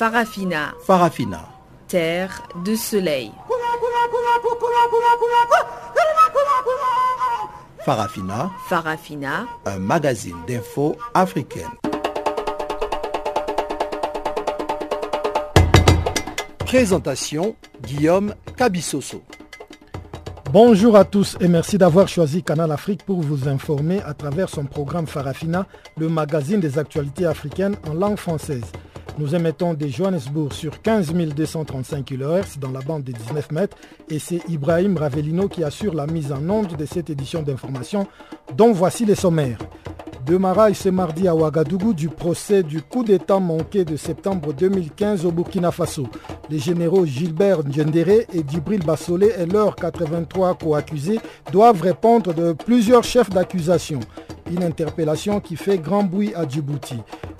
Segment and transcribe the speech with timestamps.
[0.00, 0.72] Farafina.
[0.86, 1.40] Farafina.
[1.86, 3.30] Terre de soleil.
[7.84, 8.50] Farafina.
[8.66, 9.46] Farafina.
[9.66, 11.68] Un magazine d'infos africaine.
[16.64, 19.22] Présentation Guillaume Cabissoso.
[20.50, 24.64] Bonjour à tous et merci d'avoir choisi Canal Afrique pour vous informer à travers son
[24.64, 25.66] programme Farafina,
[25.98, 28.64] le magazine des actualités africaines en langue française.
[29.18, 33.76] Nous émettons des Johannesburg sur 15 235 kHz dans la bande des 19 mètres
[34.08, 38.06] et c'est Ibrahim Ravelino qui assure la mise en onde de cette édition d'information
[38.56, 39.58] dont voici les sommaires.
[40.24, 45.32] Démarrage ce mardi à Ouagadougou du procès du coup d'État manqué de septembre 2015 au
[45.32, 46.06] Burkina Faso.
[46.50, 51.20] Les généraux Gilbert Ndjendere et Djibril Bassolé et leurs 83 co-accusés
[51.52, 54.00] doivent répondre de plusieurs chefs d'accusation.
[54.50, 56.96] Une interpellation qui fait grand bruit à Djibouti.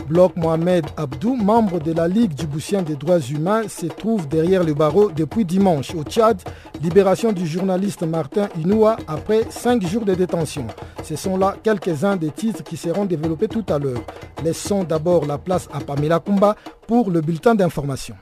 [0.09, 4.75] Bloc Mohamed Abdou, membre de la Ligue djiboutienne des droits humains, se trouve derrière le
[4.75, 5.95] barreau depuis dimanche.
[5.95, 6.43] Au Tchad,
[6.83, 10.67] libération du journaliste Martin Inoua après cinq jours de détention.
[11.05, 14.03] Ce sont là quelques-uns des titres qui seront développés tout à l'heure.
[14.45, 16.57] Laissons d'abord la place à Pamela Kumba
[16.89, 18.17] pour le bulletin d'information.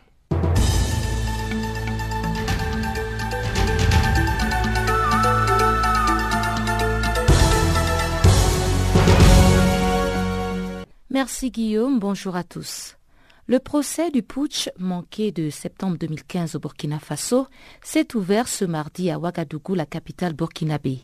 [11.20, 12.96] Merci Guillaume, bonjour à tous.
[13.48, 17.48] Le procès du putsch manqué de septembre 2015 au Burkina Faso
[17.82, 21.00] s'est ouvert ce mardi à Ouagadougou, la capitale burkinabé.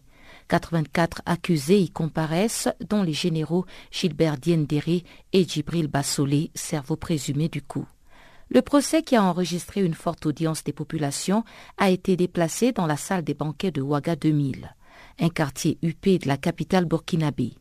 [0.47, 7.61] 84 accusés y comparaissent, dont les généraux Gilbert Diendéré et Djibril Bassolé, cerveau présumé du
[7.61, 7.89] coup.
[8.51, 11.43] Le procès qui a enregistré une forte audience des populations
[11.77, 14.77] a été déplacé dans la salle des banquets de Ouaga 2000,
[15.19, 17.55] un quartier huppé de la capitale burkinabé.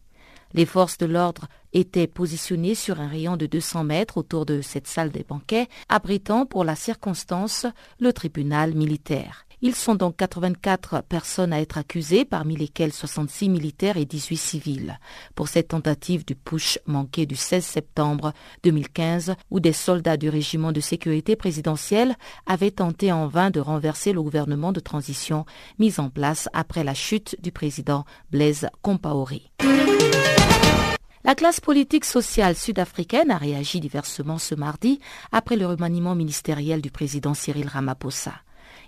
[0.53, 4.87] Les forces de l'ordre étaient positionnées sur un rayon de 200 mètres autour de cette
[4.87, 7.65] salle des banquets, abritant pour la circonstance
[7.99, 9.45] le tribunal militaire.
[9.65, 14.99] Ils sont donc 84 personnes à être accusées, parmi lesquelles 66 militaires et 18 civils,
[15.35, 18.33] pour cette tentative du push manqué du 16 septembre
[18.63, 24.11] 2015, où des soldats du régiment de sécurité présidentielle avaient tenté en vain de renverser
[24.11, 25.45] le gouvernement de transition
[25.79, 29.43] mis en place après la chute du président Blaise Compaoré.
[31.25, 34.99] La classe politique sociale sud-africaine a réagi diversement ce mardi
[35.31, 38.33] après le remaniement ministériel du président Cyril Ramaphosa.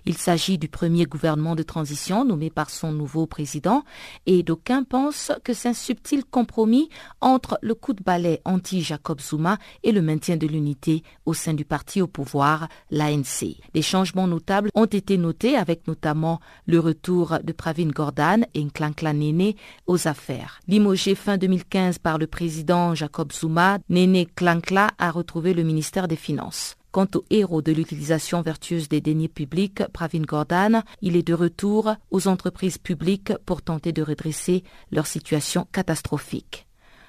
[0.08, 3.82] Il s'agit du premier gouvernement de transition nommé par son nouveau président
[4.26, 6.88] et d'aucuns pensent que c'est un subtil compromis
[7.20, 11.64] entre le coup de balai anti-Jacob Zuma et le maintien de l'unité au sein du
[11.64, 13.56] parti au pouvoir, l'ANC.
[13.74, 19.02] Des changements notables ont été notés avec notamment le retour de Pravin Gordhan et Nklank
[19.02, 19.54] Nene
[19.88, 20.60] aux affaires.
[20.68, 26.14] Limogé fin 2015 par le président Jacob Zuma, Nene Klankla a retrouvé le ministère des
[26.14, 26.76] Finances.
[26.96, 31.94] Quant au héros de l'utilisation vertueuse des deniers publics, Pravin Gordhan, il est de retour
[32.10, 36.66] aux entreprises publiques pour tenter de redresser leur situation catastrophique.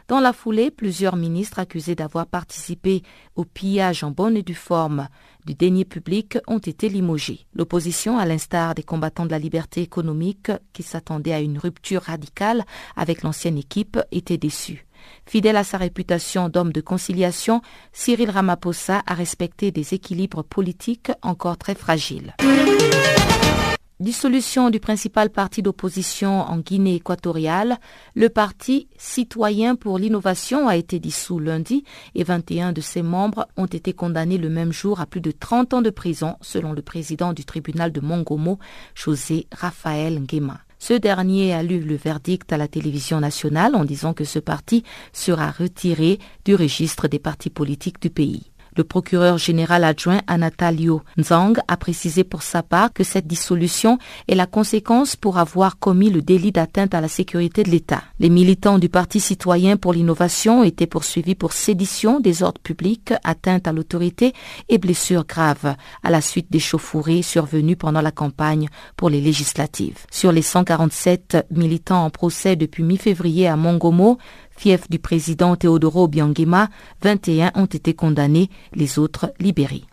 [0.10, 3.02] Dans la foulée, plusieurs ministres accusés d'avoir participé
[3.38, 5.08] au pillage en bonne et due forme
[5.46, 7.46] du denier public ont été limogés.
[7.54, 12.66] L'opposition, à l'instar des combattants de la liberté économique qui s'attendaient à une rupture radicale
[12.98, 14.87] avec l'ancienne équipe, était déçue.
[15.26, 17.62] Fidèle à sa réputation d'homme de conciliation,
[17.94, 22.34] Cyril Ramaphosa a respecté des équilibres politiques encore très fragiles.
[24.00, 27.80] Dissolution du principal parti d'opposition en Guinée équatoriale,
[28.14, 33.66] le parti Citoyen pour l'innovation a été dissous lundi et 21 de ses membres ont
[33.66, 37.34] été condamnés le même jour à plus de 30 ans de prison selon le président
[37.34, 38.60] du tribunal de Mongomo,
[38.94, 40.60] José Raphaël Nguema.
[40.80, 44.84] Ce dernier a lu le verdict à la télévision nationale en disant que ce parti
[45.12, 48.52] sera retiré du registre des partis politiques du pays.
[48.78, 54.36] Le procureur général adjoint Anatalio Nzang a précisé pour sa part que cette dissolution est
[54.36, 58.04] la conséquence pour avoir commis le délit d'atteinte à la sécurité de l'État.
[58.20, 63.68] Les militants du Parti citoyen pour l'innovation étaient poursuivis pour sédition, des ordres publics, atteinte
[63.68, 64.34] à l'autorité
[64.70, 70.06] et blessures graves à la suite des chauffourées survenues pendant la campagne pour les législatives.
[70.12, 74.20] Sur les 147 militants en procès depuis mi-février à Mongomo,
[74.58, 76.70] fief du président Teodoro Biangema,
[77.04, 79.84] 21 ont été condamnés, les autres libérés.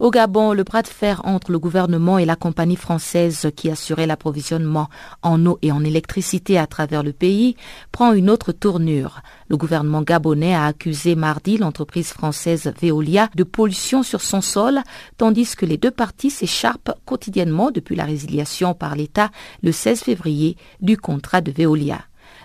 [0.00, 4.08] Au Gabon, le bras de fer entre le gouvernement et la compagnie française qui assurait
[4.08, 4.88] l'approvisionnement
[5.22, 7.56] en eau et en électricité à travers le pays
[7.92, 9.22] prend une autre tournure.
[9.48, 14.80] Le gouvernement gabonais a accusé mardi l'entreprise française Veolia de pollution sur son sol,
[15.16, 19.30] tandis que les deux parties s'écharpent quotidiennement depuis la résiliation par l'État
[19.62, 22.00] le 16 février du contrat de Veolia.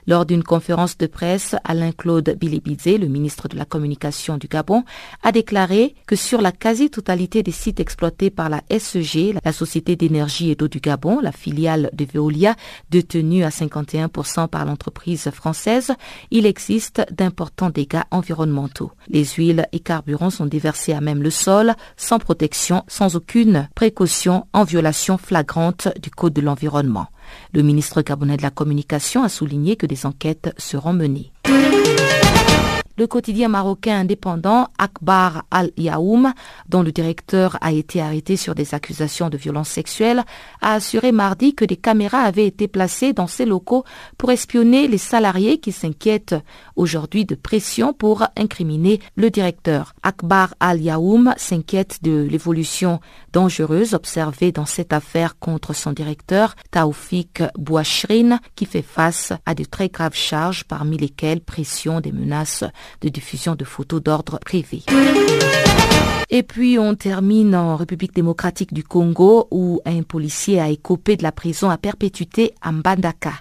[0.07, 4.84] Lors d'une conférence de presse, Alain-Claude Bilibidze, le ministre de la Communication du Gabon,
[5.24, 10.51] a déclaré que sur la quasi-totalité des sites exploités par la SEG, la Société d'énergie
[10.51, 12.56] et d'eau du Gabon, la filiale de Veolia,
[12.90, 15.92] détenue à 51% par l'entreprise française,
[16.31, 18.92] il existe d'importants dégâts environnementaux.
[19.07, 24.46] Les huiles et carburants sont déversés à même le sol, sans protection, sans aucune précaution,
[24.54, 27.07] en violation flagrante du Code de l'environnement.
[27.54, 31.31] Le ministre gabonais de la Communication a souligné que des enquêtes seront menées.
[33.00, 36.34] Le quotidien marocain indépendant Akbar al-Yaoum,
[36.68, 40.25] dont le directeur a été arrêté sur des accusations de violences sexuelles,
[40.62, 43.86] a assuré mardi que des caméras avaient été placées dans ses locaux
[44.18, 46.36] pour espionner les salariés qui s'inquiètent
[46.75, 49.94] aujourd'hui de pression pour incriminer le directeur.
[50.04, 53.00] Akbar al-Yaoum s'inquiète de l'évolution
[53.31, 59.63] dangereuse observée dans cette affaire contre son directeur, Taoufik Bouachrin, qui fait face à de
[59.63, 62.66] très graves charges parmi lesquelles pression des menaces
[63.01, 64.83] de diffusion de photos d'ordre privé.
[66.31, 71.24] Et puis on termine en République démocratique du Congo où un policier a écopé de
[71.24, 73.33] la prison à perpétuité à Mbandaka,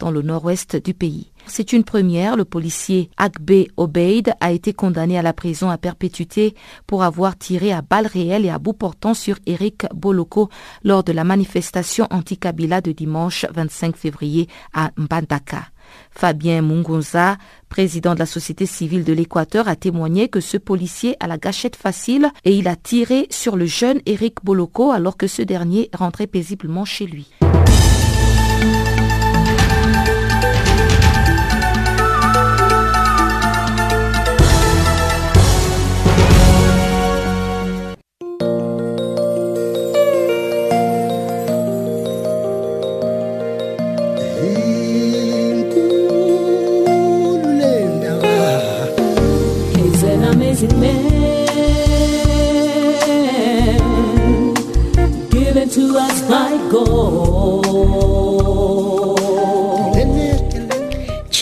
[0.00, 1.30] dans le nord-ouest du pays.
[1.46, 2.36] C'est une première.
[2.36, 6.54] Le policier Agbe Obeid a été condamné à la prison à perpétuité
[6.86, 10.48] pour avoir tiré à balles réelles et à bout portant sur Eric Boloko
[10.82, 15.71] lors de la manifestation anti-Kabila de dimanche 25 février à Mbandaka.
[16.14, 17.36] Fabien Mungonza,
[17.68, 21.76] président de la société civile de l'Équateur, a témoigné que ce policier a la gâchette
[21.76, 26.26] facile et il a tiré sur le jeune Eric Boloko alors que ce dernier rentrait
[26.26, 27.30] paisiblement chez lui.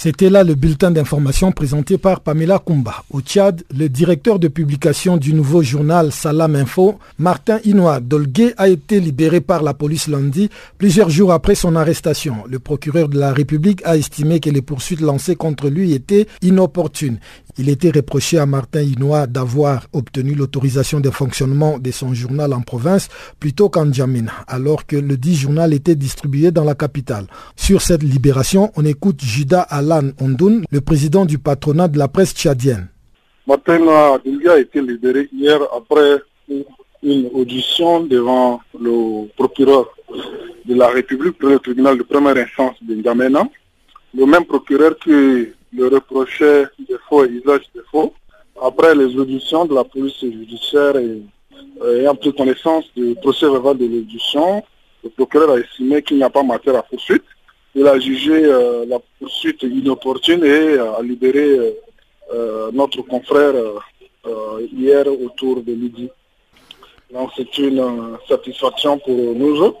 [0.00, 3.02] C'était là le bulletin d'information présenté par Pamela Kumba.
[3.10, 8.68] Au Tchad, le directeur de publication du nouveau journal Salam Info, Martin Inoua Dolgué, a
[8.68, 12.36] été libéré par la police lundi, plusieurs jours après son arrestation.
[12.48, 17.18] Le procureur de la République a estimé que les poursuites lancées contre lui étaient inopportunes.
[17.60, 22.60] Il était reproché à Martin Inoua d'avoir obtenu l'autorisation de fonctionnement de son journal en
[22.60, 23.08] province
[23.40, 27.26] plutôt qu'en Djamena, alors que le dit journal était distribué dans la capitale.
[27.56, 32.32] Sur cette libération, on écoute Juda Alan Ondoun, le président du patronat de la presse
[32.32, 32.86] tchadienne.
[33.44, 36.22] Martin Inoua a été libéré hier après
[37.02, 39.88] une audition devant le procureur
[40.64, 43.48] de la République pour le tribunal de première instance de N'Djamena.
[44.16, 48.12] Le même procureur qui le reprochait des faux et usage des faux.
[48.60, 51.22] Après les auditions de la police judiciaire et
[51.82, 54.62] euh, ayant pris connaissance du procès verbal de l'audition,
[55.04, 57.22] le procureur a estimé qu'il n'y a pas matière à poursuite.
[57.74, 61.76] Il a jugé euh, la poursuite inopportune et a libéré
[62.34, 63.54] euh, notre confrère
[64.72, 66.10] hier autour de midi.
[67.12, 69.74] Donc c'est une satisfaction pour nous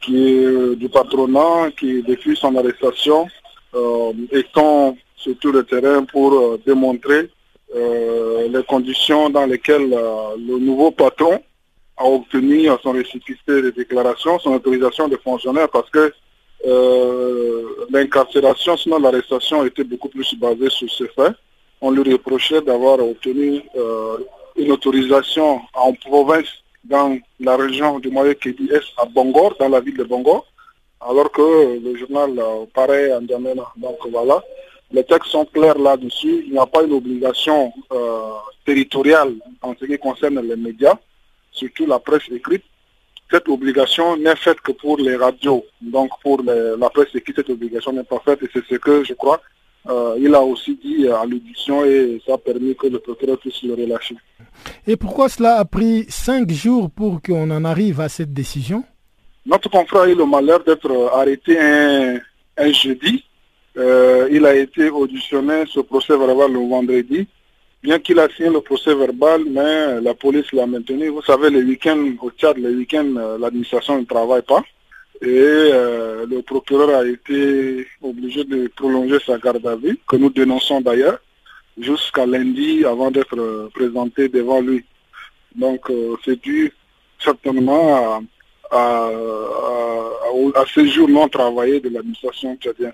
[0.00, 3.28] qui est du patronat qui depuis son arrestation
[4.32, 7.30] étant sur le terrain pour euh, démontrer
[7.74, 11.42] euh, les conditions dans lesquelles euh, le nouveau patron
[11.96, 16.12] a obtenu son récipicé de déclaration, son autorisation de fonctionnaire parce que
[17.90, 21.32] l'incarcération, sinon l'arrestation était beaucoup plus basée sur ce fait.
[21.80, 23.62] On lui reprochait d'avoir obtenu
[24.56, 26.48] une autorisation en province
[26.84, 30.46] dans la région du Moyen Kédi Est à Bangor, dans la ville de Bangor,
[31.00, 32.30] alors que le journal
[32.74, 33.64] paraît en Djamena.
[33.76, 33.98] Donc
[34.90, 36.44] les textes sont clairs là-dessus.
[36.46, 38.30] Il n'y a pas une obligation euh,
[38.64, 40.94] territoriale en ce qui concerne les médias,
[41.52, 42.64] surtout la presse écrite.
[43.30, 45.64] Cette obligation n'est faite que pour les radios.
[45.82, 49.12] Donc pour la presse écrite, cette obligation n'est pas faite et c'est ce que je
[49.14, 49.40] crois
[49.88, 53.62] euh, il a aussi dit à l'audition et ça a permis que le procureur puisse
[53.62, 54.16] le relâcher.
[54.86, 58.84] Et pourquoi cela a pris cinq jours pour qu'on en arrive à cette décision?
[59.46, 63.24] Notre confrère a eu le malheur d'être arrêté un jeudi
[63.78, 67.26] il a été auditionné ce procès verbal le vendredi.
[67.82, 71.08] Bien qu'il a signé le procès verbal, mais la police l'a maintenu.
[71.08, 74.62] Vous savez, les week-ends au Tchad, les week-ends, l'administration ne travaille pas.
[75.22, 75.70] Et
[76.28, 81.18] le procureur a été obligé de prolonger sa garde à vue, que nous dénonçons d'ailleurs
[81.80, 84.84] jusqu'à lundi avant d'être présenté devant lui.
[85.54, 86.72] Donc euh, c'est dû
[87.18, 88.22] certainement
[88.70, 89.10] à,
[90.66, 92.92] ce jour non travaillé de l'administration tchadienne.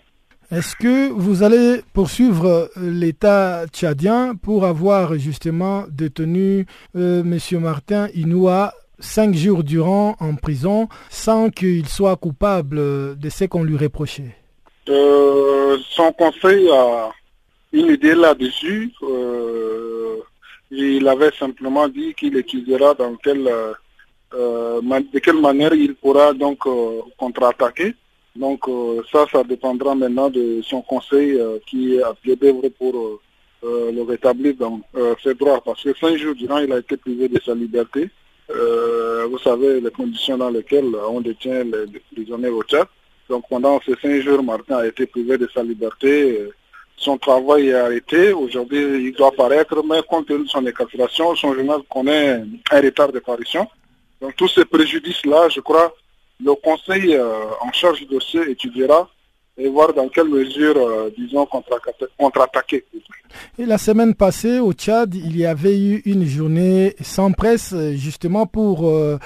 [0.54, 7.60] Est-ce que vous allez poursuivre l'État tchadien pour avoir justement détenu euh, M.
[7.60, 12.76] Martin Inoua cinq jours durant en prison sans qu'il soit coupable
[13.18, 14.36] de ce qu'on lui reprochait?
[14.88, 17.10] Euh, Son conseil a
[17.72, 18.92] une idée là-dessus.
[19.02, 20.18] Euh,
[20.70, 23.72] il avait simplement dit qu'il étudiera dans euh,
[24.80, 27.96] de quelle manière il pourra donc euh, contre-attaquer.
[28.36, 28.64] Donc
[29.12, 33.20] ça, ça dépendra maintenant de son conseil qui est à pied d'œuvre pour
[33.62, 34.80] le rétablir dans
[35.22, 35.60] ses droits.
[35.64, 38.10] Parce que cinq jours durant, il a été privé de sa liberté.
[38.48, 42.88] vous savez les conditions dans lesquelles on détient les, prisonniers au Tchad.
[43.28, 46.50] Donc pendant ces cinq jours, Martin a été privé de sa liberté
[46.96, 48.32] son travail est arrêté.
[48.32, 53.12] Aujourd'hui, il doit apparaître, mais compte tenu de son incarcération, son journal connaît un retard
[53.12, 53.68] d'apparition.
[54.20, 55.94] Donc tous ces préjudices-là, je crois,
[56.42, 59.08] le Conseil euh, en charge du dossier étudiera
[59.56, 62.84] et voir dans quelle mesure, euh, disons, contre-attaquer.
[63.58, 68.46] Et la semaine passée, au Tchad, il y avait eu une journée sans presse, justement
[68.46, 69.18] pour euh,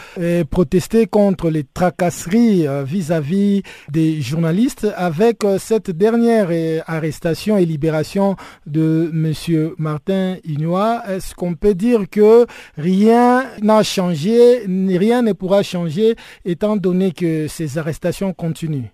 [0.50, 6.48] protester contre les tracasseries euh, vis-à-vis des journalistes, avec cette dernière
[6.86, 9.72] arrestation et libération de M.
[9.78, 11.02] Martin Inoua.
[11.08, 17.46] Est-ce qu'on peut dire que rien n'a changé, rien ne pourra changer, étant donné que
[17.48, 18.90] ces arrestations continuent?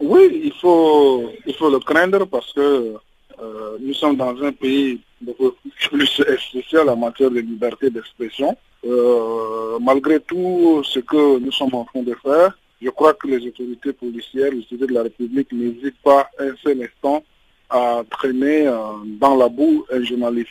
[0.00, 2.94] Oui, il faut, il faut le craindre parce que
[3.40, 5.52] euh, nous sommes dans un pays beaucoup
[5.90, 6.06] plus
[6.38, 8.56] spécial en matière de liberté d'expression.
[8.84, 13.44] Euh, malgré tout ce que nous sommes en train de faire, je crois que les
[13.44, 17.24] autorités policières, les autorités de la République n'hésitent pas un seul instant
[17.68, 18.74] à traîner euh,
[19.20, 20.50] dans la boue un journaliste.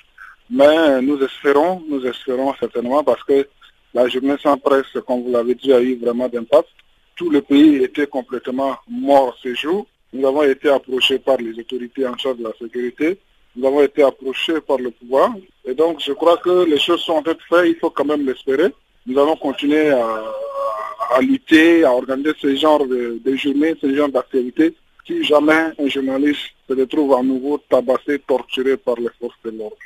[0.50, 3.48] Mais nous espérons, nous espérons certainement parce que
[3.94, 6.68] la journée sans presse, comme vous l'avez dit, a eu vraiment d'impact
[7.18, 9.88] tout le pays était complètement mort ce jour.
[10.14, 13.18] Nous avons été approchés par les autorités en charge de la sécurité.
[13.56, 15.34] Nous avons été approchés par le pouvoir.
[15.66, 17.66] Et donc, je crois que les choses sont en train de faire.
[17.66, 18.72] Il faut quand même l'espérer.
[19.06, 24.76] Nous allons continuer à, lutter, à organiser ce genre de, de journées, ce genre d'activités.
[25.06, 29.78] Si jamais un journaliste se retrouve à nouveau tabassé, torturé par les forces de l'ordre.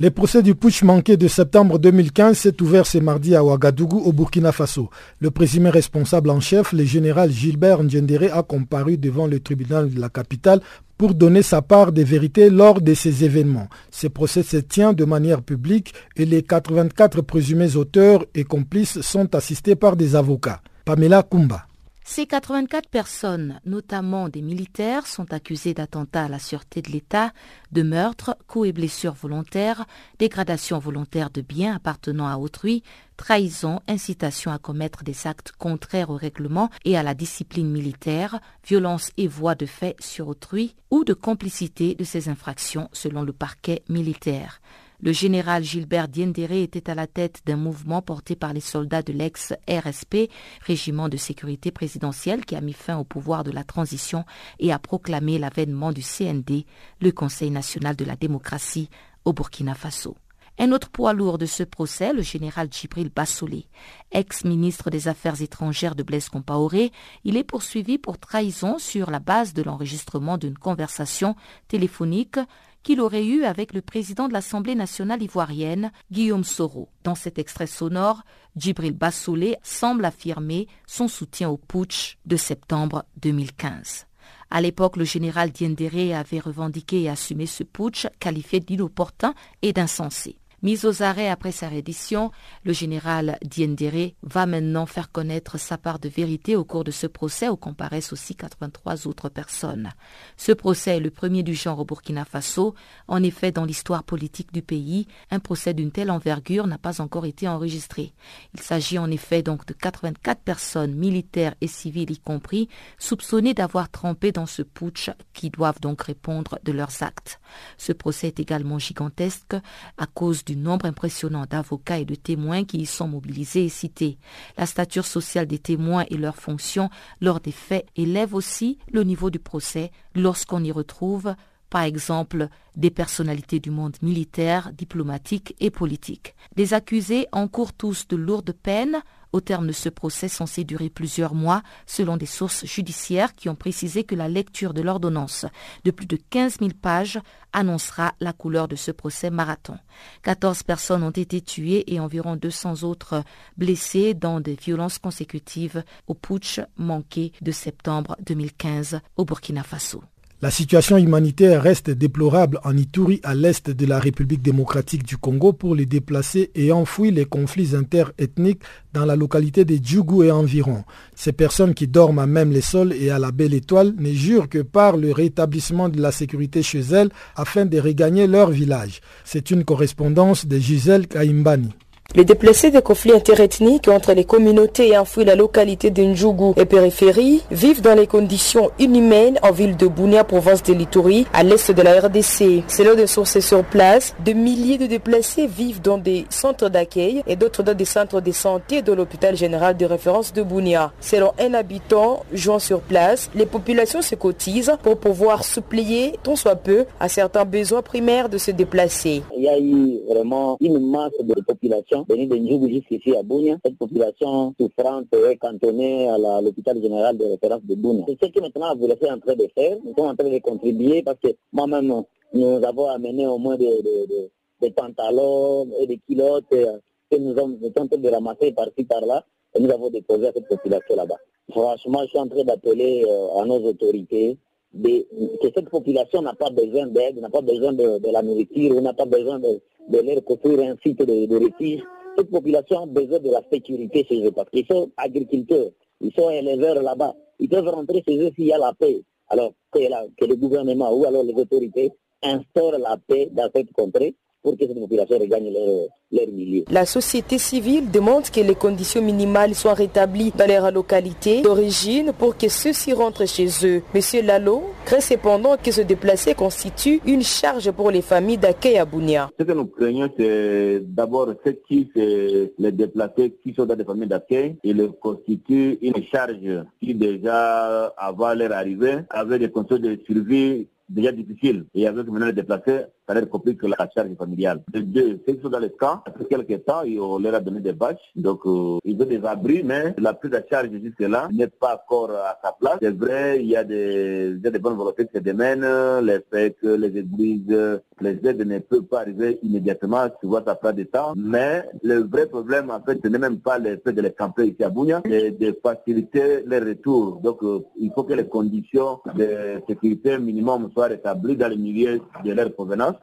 [0.00, 4.12] Le procès du putsch manqué de septembre 2015 s'est ouvert ce mardi à Ouagadougou au
[4.12, 4.90] Burkina Faso.
[5.18, 10.00] Le présumé responsable en chef, le général Gilbert Ndjendere, a comparu devant le tribunal de
[10.00, 10.60] la capitale
[10.98, 13.66] pour donner sa part des vérités lors de ces événements.
[13.90, 19.34] Ce procès se tient de manière publique et les 84 présumés auteurs et complices sont
[19.34, 20.60] assistés par des avocats.
[20.84, 21.67] Pamela Kumba.
[22.10, 27.34] Ces 84 personnes, notamment des militaires, sont accusées d'attentats à la sûreté de l'État,
[27.70, 29.84] de meurtres, coups et blessures volontaires,
[30.18, 32.82] dégradation volontaire de biens appartenant à autrui,
[33.18, 39.10] trahison, incitation à commettre des actes contraires au règlement et à la discipline militaire, violence
[39.18, 43.82] et voie de fait sur autrui, ou de complicité de ces infractions selon le parquet
[43.90, 44.62] militaire.
[45.00, 49.12] Le général Gilbert Diendéré était à la tête d'un mouvement porté par les soldats de
[49.12, 50.28] l'ex-RSP,
[50.66, 54.24] régiment de sécurité présidentielle qui a mis fin au pouvoir de la transition
[54.58, 56.66] et a proclamé l'avènement du CND,
[57.00, 58.90] le Conseil national de la démocratie,
[59.24, 60.16] au Burkina Faso.
[60.58, 63.68] Un autre poids lourd de ce procès, le général Djibril Bassolé,
[64.10, 66.90] ex-ministre des Affaires étrangères de Blaise Compaoré,
[67.22, 71.36] il est poursuivi pour trahison sur la base de l'enregistrement d'une conversation
[71.68, 72.40] téléphonique
[72.88, 76.88] qu'il aurait eu avec le président de l'Assemblée nationale ivoirienne, Guillaume Soro.
[77.04, 78.22] Dans cet extrait sonore,
[78.56, 84.06] Djibril Bassoulé semble affirmer son soutien au putsch de septembre 2015.
[84.50, 90.38] À l'époque, le général Diendéré avait revendiqué et assumé ce putsch, qualifié d'inopportun et d'insensé.
[90.60, 92.32] Mis aux arrêts après sa reddition,
[92.64, 97.06] le général Diendéré va maintenant faire connaître sa part de vérité au cours de ce
[97.06, 99.90] procès où comparaissent aussi 83 autres personnes.
[100.36, 102.74] Ce procès est le premier du genre au Burkina Faso.
[103.06, 107.26] En effet, dans l'histoire politique du pays, un procès d'une telle envergure n'a pas encore
[107.26, 108.12] été enregistré.
[108.54, 113.90] Il s'agit en effet donc de 84 personnes, militaires et civiles y compris, soupçonnées d'avoir
[113.90, 117.38] trempé dans ce putsch qui doivent donc répondre de leurs actes.
[117.76, 119.54] Ce procès est également gigantesque
[119.96, 124.16] à cause du nombre impressionnant d'avocats et de témoins qui y sont mobilisés et cités.
[124.56, 126.88] La stature sociale des témoins et leurs fonctions
[127.20, 131.34] lors des faits élèvent aussi le niveau du procès lorsqu'on y retrouve
[131.68, 136.34] par exemple des personnalités du monde militaire, diplomatique et politique.
[136.56, 139.02] Les accusés encourent tous de lourdes peines,
[139.32, 143.54] au terme de ce procès censé durer plusieurs mois, selon des sources judiciaires qui ont
[143.54, 145.46] précisé que la lecture de l'ordonnance
[145.84, 147.20] de plus de 15 000 pages
[147.52, 149.78] annoncera la couleur de ce procès marathon.
[150.22, 153.22] 14 personnes ont été tuées et environ 200 autres
[153.56, 160.02] blessées dans des violences consécutives au putsch manqué de septembre 2015 au Burkina Faso.
[160.40, 165.52] La situation humanitaire reste déplorable en Ituri à l'est de la République démocratique du Congo
[165.52, 170.84] pour les déplacés et enfouir les conflits interethniques dans la localité de Djougou et environ.
[171.16, 174.48] Ces personnes qui dorment à même les sols et à la belle étoile ne jurent
[174.48, 179.00] que par le rétablissement de la sécurité chez elles afin de regagner leur village.
[179.24, 181.74] C'est une correspondance de Gisèle Kaimbani.
[182.14, 186.64] Les déplacés des conflits interethniques entre les communautés ayant fui la localité de Ndjougou et
[186.64, 191.70] périphérie vivent dans les conditions inhumaines en ville de Bounia, province de Lituri, à l'est
[191.70, 192.64] de la RDC.
[192.66, 197.36] Selon des sources sur place, de milliers de déplacés vivent dans des centres d'accueil et
[197.36, 200.92] d'autres dans des centres de santé de l'hôpital général de référence de Bounia.
[201.00, 206.56] Selon un habitant jouant sur place, les populations se cotisent pour pouvoir supplier, tant soit
[206.56, 209.22] peu, à certains besoins primaires de se déplacer.
[209.36, 213.56] Il y a eu vraiment une masse de population venus de Ndjougou jusqu'ici à Bounia.
[213.64, 218.04] Cette population souffrante est cantonnée à l'hôpital général de référence de Bounia.
[218.08, 219.76] C'est ce que maintenant vous êtes en train de faire.
[219.84, 222.02] Nous sommes en train de contribuer parce que moi-même,
[222.34, 226.78] nous avons amené au moins des, pantalons et des culottes euh,
[227.10, 229.24] que nous sommes en train de ramasser par-ci par-là
[229.54, 231.16] et nous avons déposé à cette population là-bas.
[231.50, 234.36] Franchement, je suis en train d'appeler euh, à nos autorités
[234.74, 239.06] que cette population n'a pas besoin d'aide, n'a pas besoin de, la nourriture, n'a pas
[239.06, 241.82] besoin de, de leur construire un site de, de refuge.
[242.16, 246.30] Cette population a besoin de la sécurité chez eux parce qu'ils sont agriculteurs, ils sont
[246.30, 247.14] éleveurs là-bas.
[247.38, 249.02] Ils peuvent rentrer chez eux s'il y a la paix.
[249.28, 249.78] Alors que,
[250.16, 251.92] que le gouvernement ou alors les autorités
[252.22, 256.64] instaurent la paix dans cette contrée pour que cette population regagne leur, milieu.
[256.70, 262.36] La société civile demande que les conditions minimales soient rétablies dans leur localité d'origine pour
[262.36, 263.82] que ceux-ci rentrent chez eux.
[263.94, 268.84] Monsieur Lalo crée cependant que se déplacer constitue une charge pour les familles d'accueil à
[268.84, 269.30] Bounia.
[269.38, 274.08] Ce que nous craignons, c'est d'abord ce qui les déplacés qui sont dans des familles
[274.08, 274.56] d'accueil.
[274.64, 281.12] Il constitue une charge qui déjà, avant leur arrivée, avait des conditions de survie déjà
[281.12, 281.66] difficile.
[281.74, 284.62] Et avec maintenant les déplacés, ça leur complique la charge familiale.
[284.72, 287.60] De deux, ceux qui sont dans les camps, après quelques temps, on leur a donné
[287.60, 287.96] des bâches.
[288.14, 292.10] Donc, euh, ils ont des abris, mais la prise de charge jusque-là n'est pas encore
[292.10, 292.78] à sa place.
[292.82, 295.66] C'est vrai, il y a des, il y a des bonnes volontés qui se démènent,
[296.04, 296.18] les
[296.60, 301.14] que les églises, les aides ne peuvent pas arriver immédiatement, vois, ça prend du temps.
[301.16, 304.46] Mais le vrai problème, en fait, ce n'est même pas le fait de les camper
[304.48, 307.20] ici à Bounia, c'est de faciliter les retours.
[307.22, 312.00] Donc, euh, il faut que les conditions de sécurité minimum soient rétablies dans le milieu
[312.24, 312.96] de leur provenance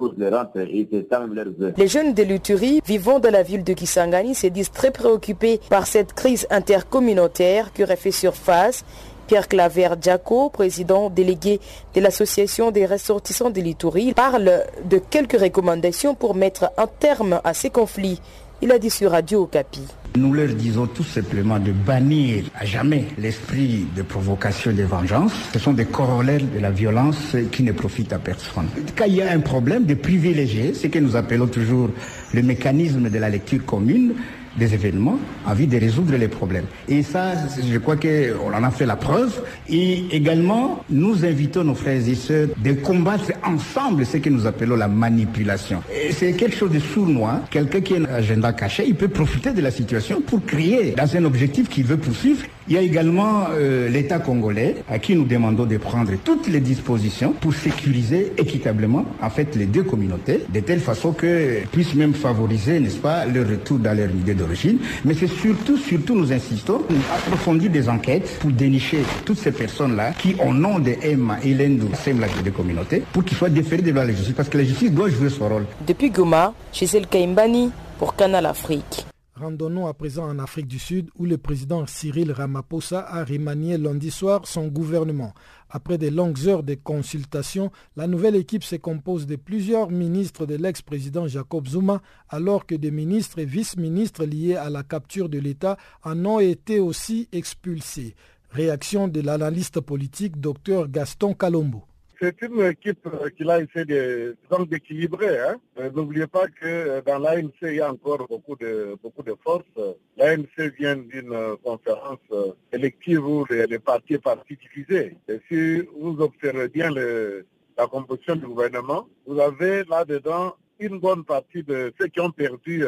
[1.78, 5.88] Les jeunes de l'Uturi vivant dans la ville de Kisangani se disent très préoccupés par
[5.88, 8.84] cette crise intercommunautaire qui aurait fait surface
[9.28, 11.60] Pierre Claver Diaco, président délégué
[11.96, 17.54] de l'association des ressortissants de l'Itourie, parle de quelques recommandations pour mettre un terme à
[17.54, 18.22] ces conflits.
[18.62, 19.82] Il a dit sur Radio Okapi.
[20.18, 25.34] Nous leur disons tout simplement de bannir à jamais l'esprit de provocation et de vengeance.
[25.52, 28.68] Ce sont des corollaires de la violence qui ne profitent à personne.
[28.98, 31.90] Quand il y a un problème, de privilégier ce que nous appelons toujours
[32.34, 34.14] le mécanisme de la lecture commune,
[34.58, 36.66] des événements, envie de résoudre les problèmes.
[36.88, 39.42] Et ça, je crois qu'on en a fait la preuve.
[39.70, 44.76] Et également, nous invitons nos frères et sœurs de combattre ensemble ce que nous appelons
[44.76, 45.82] la manipulation.
[46.12, 47.42] C'est quelque chose de sournois.
[47.50, 51.16] Quelqu'un qui a un agenda caché, il peut profiter de la situation pour créer dans
[51.16, 55.26] un objectif qu'il veut poursuivre il y a également euh, l'État congolais à qui nous
[55.26, 60.60] demandons de prendre toutes les dispositions pour sécuriser équitablement en fait les deux communautés de
[60.62, 64.80] telle façon que puissent même favoriser, n'est-ce pas, le retour dans leur idée d'origine.
[65.04, 66.82] Mais c'est surtout, surtout nous insistons,
[67.16, 71.90] approfondir des enquêtes pour dénicher toutes ces personnes-là qui, au nom de Emma et Lendou,
[71.94, 74.92] sèment la des communautés pour qu'ils soient déférés devant la justice parce que la justice
[74.92, 75.66] doit jouer son rôle.
[75.88, 79.06] Depuis Goma, Gisèle Kaimbani pour Canal Afrique.
[79.38, 84.10] Rendons-nous à présent en Afrique du Sud où le président Cyril Ramaphosa a remanié lundi
[84.10, 85.34] soir son gouvernement.
[85.70, 90.56] Après de longues heures de consultation, la nouvelle équipe se compose de plusieurs ministres de
[90.56, 95.76] l'ex-président Jacob Zuma, alors que des ministres et vice-ministres liés à la capture de l'État
[96.06, 98.16] en ont été aussi expulsés.
[98.52, 101.84] Réaction de l'analyste politique Dr Gaston Calombo.
[102.26, 104.36] C'est une équipe euh, qui a essayé de,
[104.68, 105.40] d'équilibrer.
[105.40, 105.56] Hein.
[105.78, 109.36] Euh, n'oubliez pas que euh, dans l'ANC, il y a encore beaucoup de, beaucoup de
[109.44, 109.76] forces.
[110.18, 112.28] L'ANC vient d'une conférence
[112.72, 115.18] élective où les, partis partis divisés.
[115.28, 121.64] Et si vous observez bien la composition du gouvernement, vous avez là-dedans une bonne partie
[121.64, 122.84] de ceux qui ont perdu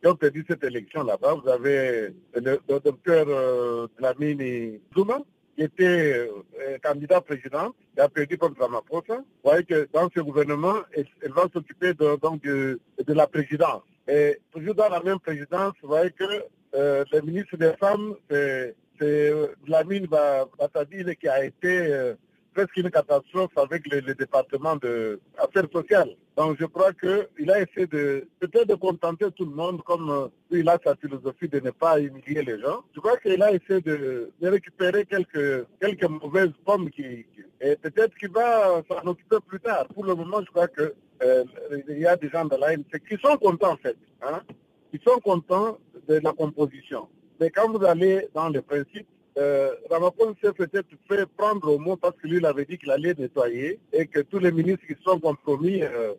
[0.00, 1.34] qui ont perdu cette élection là-bas.
[1.42, 4.80] Vous avez le, docteur euh, Dlamini
[5.58, 9.18] était euh, candidat président, il a perdu contre Ramaphosa.
[9.18, 13.82] Vous voyez que dans ce gouvernement, elle, va s'occuper de, donc de, la présidence.
[14.08, 16.24] Et toujours dans la même présidence, vous voyez que
[16.74, 18.74] euh, le ministre des Femmes, c'est
[19.66, 22.14] Dlamini Batadine qui a été euh,
[22.54, 26.10] presque une catastrophe avec le, département de affaires sociales.
[26.36, 30.28] Donc je crois qu'il a essayé de peut-être de contenter tout le monde comme euh,
[30.50, 32.82] il a sa philosophie de ne pas humilier les gens.
[32.94, 37.26] Je crois qu'il a essayé de, récupérer quelques, quelques mauvaises pommes qui,
[37.60, 39.86] et peut-être qu'il va s'en occuper plus tard.
[39.88, 41.44] Pour le moment, je crois que euh,
[41.88, 43.96] il y a des gens de l'ANC qui sont contents en fait.
[44.22, 44.40] Hein,
[44.92, 47.08] qui sont contents de la composition.
[47.40, 49.06] Mais quand vous allez dans les principes,
[49.38, 49.74] euh,
[50.42, 53.78] s'est peut-être fait prendre au mot parce que lui, il avait dit qu'il allait nettoyer
[53.92, 56.14] et que tous les ministres qui sont compromis euh,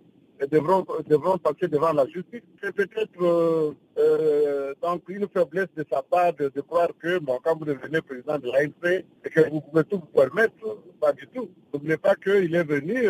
[0.51, 2.41] devront, devront passer devant la justice.
[2.61, 7.57] C'est peut-être euh, euh, donc une faiblesse de sa part de, croire que bon, quand
[7.57, 10.53] vous devenez président de l'ANC et que vous pouvez tout vous permettre,
[10.99, 11.49] pas du tout.
[11.73, 13.03] N'oubliez pas qu'il est venu,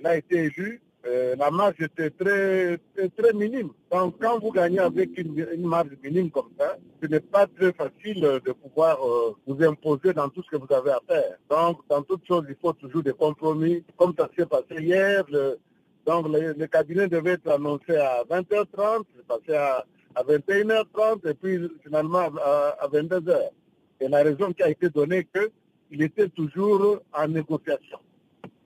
[0.00, 2.78] il a été élu euh, la marge était très,
[3.16, 3.70] très, minime.
[3.90, 8.20] Donc quand vous gagnez avec une, marge minime comme ça, ce n'est pas très facile
[8.20, 11.36] de pouvoir euh, vous imposer dans tout ce que vous avez à faire.
[11.50, 15.24] Donc dans toutes choses, il faut toujours des compromis, comme ça s'est passé hier.
[15.28, 15.58] Le,
[16.06, 19.84] donc le, cabinet devait être annoncé à 20h30, c'est passé à,
[20.14, 23.50] à 21h30 et puis finalement à, à 22h.
[24.00, 25.26] Et la raison qui a été donnée,
[25.90, 27.98] qu'il était toujours en négociation.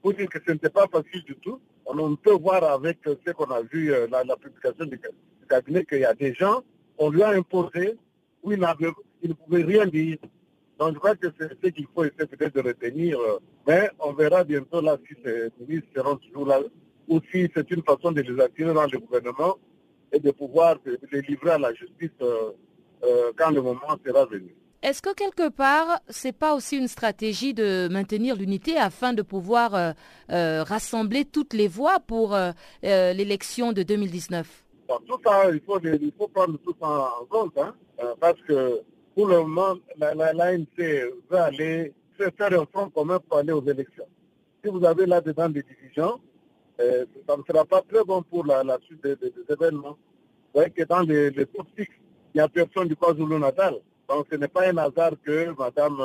[0.03, 3.51] Pour dire que ce n'était pas facile du tout on peut voir avec ce qu'on
[3.51, 5.01] a vu, euh, la, la publication du,
[5.49, 6.63] cabinet, qu'il y a des gens,
[6.99, 7.97] on lui a imposé
[8.43, 10.19] où il, ne pouvait rien dire.
[10.79, 13.19] Donc je crois que c'est ce qu'il faut essayer peut-être de retenir.
[13.19, 16.61] Euh, mais on verra bientôt là si ces ministres seront toujours là
[17.09, 19.57] ou si c'est une façon de les attirer dans le gouvernement
[20.13, 22.53] et de pouvoir les livrer à la justice euh,
[23.37, 24.55] quand le moment sera venu.
[24.87, 29.75] Est-ce que quelque part, c'est pas aussi une stratégie de maintenir l'unité afin de pouvoir
[29.75, 29.91] euh,
[30.31, 32.53] euh, rassembler toutes les voix pour euh,
[32.85, 34.47] l'élection de 2019
[35.09, 37.75] Tout ça, il faut, prendre tout ça en compte, hein,
[38.21, 38.81] parce que
[39.17, 40.79] pour le moment, l'ANC
[41.31, 44.07] va aller faire un front commun pour aller aux élections.
[44.63, 46.21] Si vous avez là-dedans des divisions,
[46.79, 49.17] ça ne sera pas très bon pour la, suite des,
[49.51, 49.99] événements.
[50.55, 51.45] Vous voyez que dans les, les
[51.77, 51.87] il
[52.37, 53.81] n'y a personne du KwaZulu-Natal.
[54.09, 55.99] Donc ce n'est pas un hasard que Mme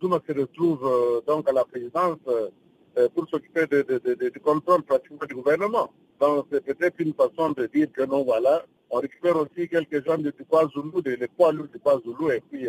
[0.00, 5.26] Douma euh, se retrouve euh, donc à la présidence euh, pour s'occuper du contrôle pratiquement
[5.28, 5.90] du gouvernement.
[6.20, 10.18] Donc c'est peut-être une façon de dire que non, voilà, on récupère aussi quelques gens
[10.18, 12.68] du KwaZulu, des poids lourds du KwaZulu, et puis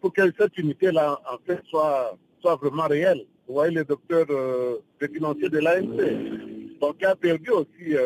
[0.00, 2.18] pour que cette unité-là, en fait, soit,
[2.60, 3.24] vraiment réelle.
[3.46, 4.78] Vous voyez le docteur euh,
[5.12, 7.96] financier de l'ANC, donc qui a perdu aussi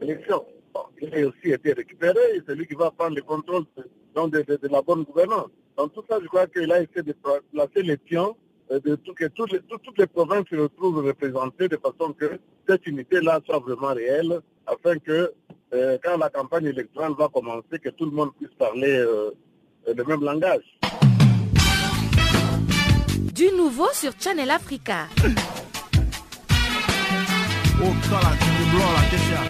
[0.00, 0.44] l'élection.
[1.00, 3.64] il a aussi été récupéré, et c'est lui qui va prendre le contrôle
[4.14, 5.48] donc de, la bonne gouvernance.
[5.76, 7.14] Dans tout ça, je crois qu'il a essayé de
[7.52, 8.36] placer les pions
[8.70, 12.38] euh, de tout, que toutes les, toutes les provinces se retrouvent représentées de façon que
[12.68, 15.32] cette unité-là soit vraiment réelle, afin que
[15.74, 19.30] euh, quand la campagne électorale va commencer, que tout le monde puisse parler euh,
[19.86, 20.78] le même langage.
[23.34, 25.08] Du nouveau sur Channel Africa.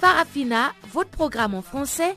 [0.00, 2.16] Parafina, votre programme en français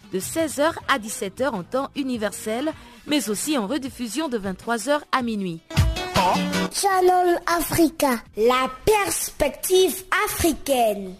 [0.11, 2.71] de 16h à 17h en temps universel
[3.07, 5.61] mais aussi en rediffusion de 23h à minuit.
[6.71, 11.15] Channel Africa, la perspective africaine.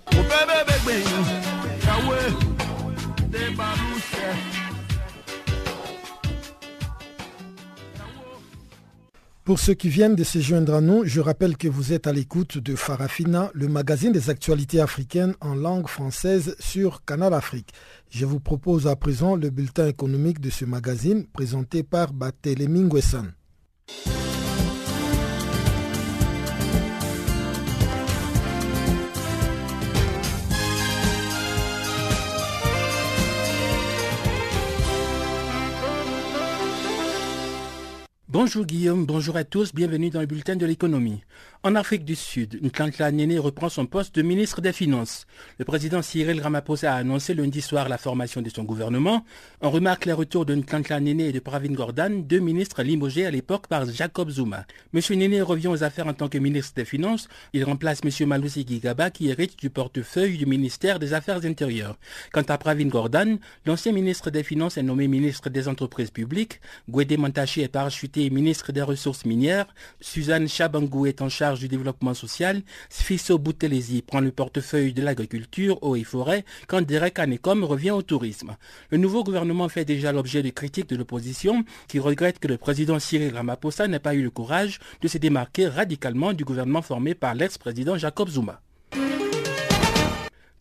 [9.52, 12.14] Pour ceux qui viennent de se joindre à nous, je rappelle que vous êtes à
[12.14, 17.74] l'écoute de Farafina, le magazine des actualités africaines en langue française sur Canal Afrique.
[18.10, 23.34] Je vous propose à présent le bulletin économique de ce magazine présenté par Barthélémy Nguessan.
[38.32, 41.22] Bonjour Guillaume, bonjour à tous, bienvenue dans le bulletin de l'économie.
[41.64, 45.28] En Afrique du Sud, Nkantla Néné reprend son poste de ministre des Finances.
[45.60, 49.24] Le président Cyril Ramaphosa a annoncé lundi soir la formation de son gouvernement.
[49.62, 53.30] On remarque les retours de Nkantla Néné et de Pravin Gordhan, deux ministres limogés à
[53.30, 54.66] l'époque par Jacob Zuma.
[54.92, 57.30] Monsieur Néné revient aux affaires en tant que ministre des Finances.
[57.54, 62.00] Il remplace Monsieur Malousi Gigaba qui hérite du portefeuille du ministère des Affaires intérieures.
[62.34, 66.60] Quant à Pravin Gordhan, l'ancien ministre des Finances est nommé ministre des Entreprises publiques.
[66.90, 69.68] Gwede Montachi est parachuté ministre des Ressources minières.
[70.00, 75.82] Suzanne Chabangou est en charge du développement social, Sfiso Boutelesi prend le portefeuille de l'agriculture,
[75.82, 78.56] eau et forêt, quand Derek Anekom revient au tourisme.
[78.90, 83.00] Le nouveau gouvernement fait déjà l'objet de critiques de l'opposition, qui regrette que le président
[83.00, 87.36] Cyril Ramaphosa n'ait pas eu le courage de se démarquer radicalement du gouvernement formé par
[87.36, 88.62] l'ex-président Jacob Zuma.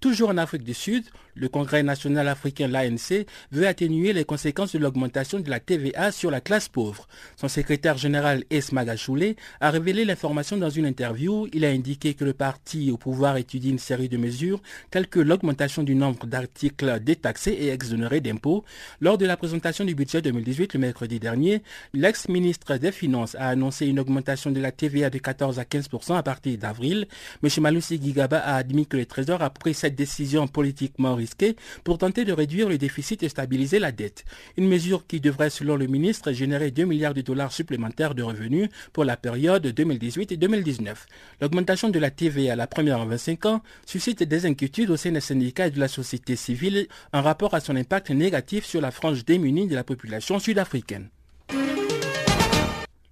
[0.00, 4.78] Toujours en Afrique du Sud, le Congrès national africain, l'ANC, veut atténuer les conséquences de
[4.78, 7.06] l'augmentation de la TVA sur la classe pauvre.
[7.36, 11.48] Son secrétaire général Esmaga Choulé a révélé l'information dans une interview.
[11.52, 15.20] Il a indiqué que le parti au pouvoir étudie une série de mesures telles que
[15.20, 18.64] l'augmentation du nombre d'articles détaxés et exonérés d'impôts.
[19.02, 23.86] Lors de la présentation du budget 2018 le mercredi dernier, l'ex-ministre des Finances a annoncé
[23.86, 27.06] une augmentation de la TVA de 14 à 15% à partir d'avril.
[27.42, 27.50] M.
[27.60, 32.24] Maloussi Gigaba a admis que le Trésor a pris cette décision politiquement risquée pour tenter
[32.24, 34.24] de réduire le déficit et stabiliser la dette.
[34.56, 38.68] Une mesure qui devrait, selon le ministre, générer 2 milliards de dollars supplémentaires de revenus
[38.92, 41.06] pour la période 2018 et 2019.
[41.40, 45.12] L'augmentation de la TVA à la première en 25 ans suscite des inquiétudes au sein
[45.12, 48.90] des syndicats et de la société civile en rapport à son impact négatif sur la
[48.90, 51.08] frange démunie de la population sud-africaine.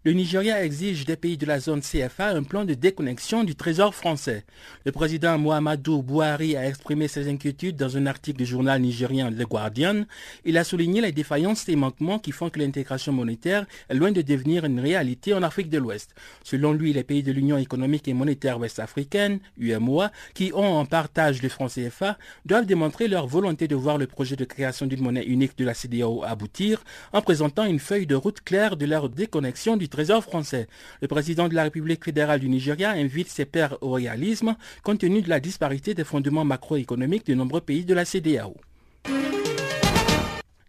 [0.04, 3.96] Le Nigeria exige des pays de la zone CFA un plan de déconnexion du trésor
[3.96, 4.44] français.
[4.84, 9.42] Le président Mohamedou Bouhari a exprimé ses inquiétudes dans un article du journal nigérien The
[9.42, 10.04] Guardian.
[10.44, 14.22] Il a souligné les défaillances et manquements qui font que l'intégration monétaire est loin de
[14.22, 16.14] devenir une réalité en Afrique de l'Ouest.
[16.44, 21.42] Selon lui, les pays de l'Union économique et monétaire ouest-africaine, UMOA, qui ont en partage
[21.42, 25.24] le franc CFA, doivent démontrer leur volonté de voir le projet de création d'une monnaie
[25.24, 29.76] unique de la CDAO aboutir en présentant une feuille de route claire de leur déconnexion
[29.76, 30.66] du trésor français.
[31.00, 35.22] Le président de la République fédérale du Nigeria invite ses pairs au réalisme compte tenu
[35.22, 38.56] de la disparité des fondements macroéconomiques de nombreux pays de la CDAO.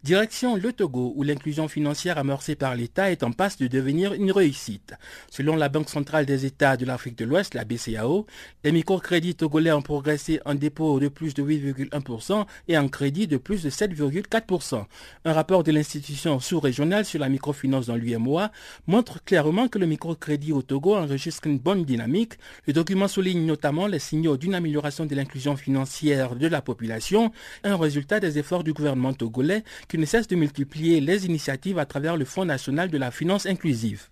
[0.02, 4.32] Direction le Togo, où l'inclusion financière amorcée par l'État est en passe de devenir une
[4.32, 4.94] réussite.
[5.30, 8.24] Selon la Banque centrale des États de l'Afrique de l'Ouest, la BCAO,
[8.64, 13.36] les microcrédits togolais ont progressé en dépôt de plus de 8,1% et en crédit de
[13.36, 14.86] plus de 7,4%.
[15.26, 18.52] Un rapport de l'institution sous-régionale sur la microfinance dans l'UMOA
[18.86, 22.38] montre clairement que le microcrédit au Togo enregistre une bonne dynamique.
[22.66, 27.32] Le document souligne notamment les signaux d'une amélioration de l'inclusion financière de la population,
[27.64, 31.84] un résultat des efforts du gouvernement togolais qui ne cesse de multiplier les initiatives à
[31.84, 34.08] travers le Fonds national de la finance inclusive.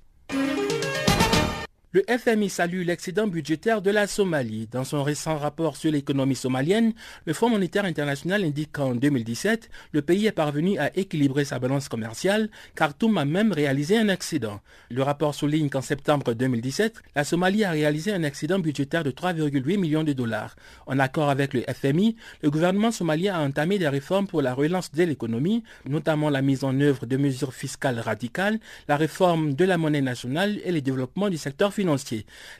[1.91, 4.69] Le FMI salue l'excédent budgétaire de la Somalie.
[4.71, 6.93] Dans son récent rapport sur l'économie somalienne,
[7.25, 11.89] le Fonds monétaire international indique qu'en 2017, le pays est parvenu à équilibrer sa balance
[11.89, 14.61] commerciale, Khartoum a même réalisé un excédent.
[14.91, 19.79] Le rapport souligne qu'en septembre 2017, la Somalie a réalisé un excédent budgétaire de 3,8
[19.79, 20.57] millions de dollars.
[20.87, 24.93] En accord avec le FMI, le gouvernement somalien a entamé des réformes pour la relance
[24.93, 29.79] de l'économie, notamment la mise en œuvre de mesures fiscales radicales, la réforme de la
[29.79, 31.73] monnaie nationale et le développement du secteur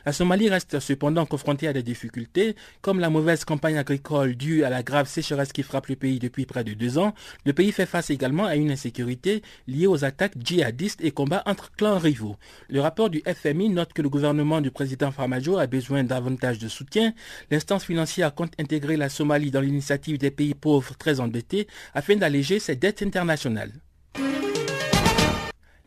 [0.05, 4.69] La Somalie reste cependant confrontée à des difficultés, comme la mauvaise campagne agricole due à
[4.69, 7.13] la grave sécheresse qui frappe le pays depuis près de deux ans.
[7.45, 11.71] Le pays fait face également à une insécurité liée aux attaques djihadistes et combats entre
[11.71, 12.37] clans rivaux.
[12.69, 16.67] Le rapport du FMI note que le gouvernement du président Farmajo a besoin davantage de
[16.67, 17.13] soutien.
[17.51, 22.59] L'instance financière compte intégrer la Somalie dans l'initiative des pays pauvres très endettés afin d'alléger
[22.59, 23.73] ses dettes internationales.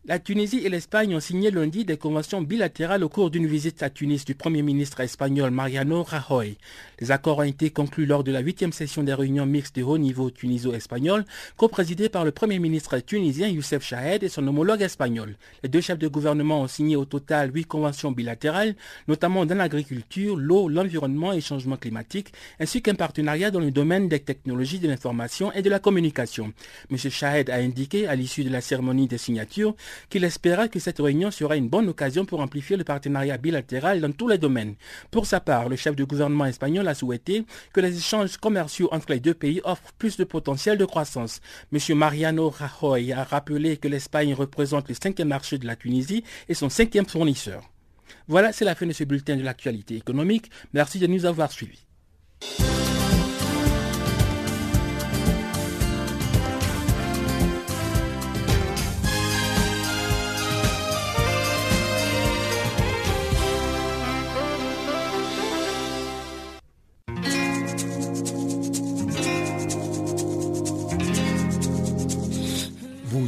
[0.05, 3.89] La Tunisie et l'Espagne ont signé lundi des conventions bilatérales au cours d'une visite à
[3.89, 6.59] Tunis du Premier ministre espagnol Mariano Rajoy.
[6.99, 9.99] Les accords ont été conclus lors de la huitième session des réunions mixtes de haut
[9.99, 11.25] niveau tuniso-espagnol,
[11.57, 15.37] co-présidée par le Premier ministre tunisien Youssef Chahed et son homologue espagnol.
[15.63, 18.75] Les deux chefs de gouvernement ont signé au total huit conventions bilatérales,
[19.07, 24.09] notamment dans l'agriculture, l'eau, l'environnement et le changement climatique, ainsi qu'un partenariat dans le domaine
[24.09, 26.53] des technologies de l'information et de la communication.
[26.91, 26.97] M.
[26.99, 29.77] Chahed a indiqué à l'issue de la cérémonie des signatures
[30.09, 34.13] qu'il espéra que cette réunion sera une bonne occasion pour amplifier le partenariat bilatéral dans
[34.13, 34.75] tous les domaines.
[35.11, 39.13] Pour sa part, le chef du gouvernement espagnol a souhaité que les échanges commerciaux entre
[39.13, 41.41] les deux pays offrent plus de potentiel de croissance.
[41.73, 41.97] M.
[41.97, 46.69] Mariano Rajoy a rappelé que l'Espagne représente le cinquième marché de la Tunisie et son
[46.69, 47.71] cinquième fournisseur.
[48.29, 50.51] Voilà, c'est la fin de ce bulletin de l'actualité économique.
[50.73, 51.87] Merci de nous avoir suivis.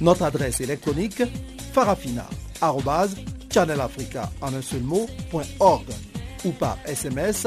[0.00, 1.22] Notre adresse électronique
[1.72, 4.30] farafina.channelafrica
[6.44, 7.46] ou par SMS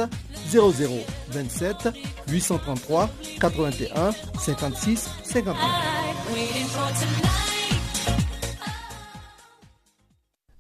[0.52, 1.90] 0027
[2.28, 3.10] 833
[3.40, 7.49] 81 56 59.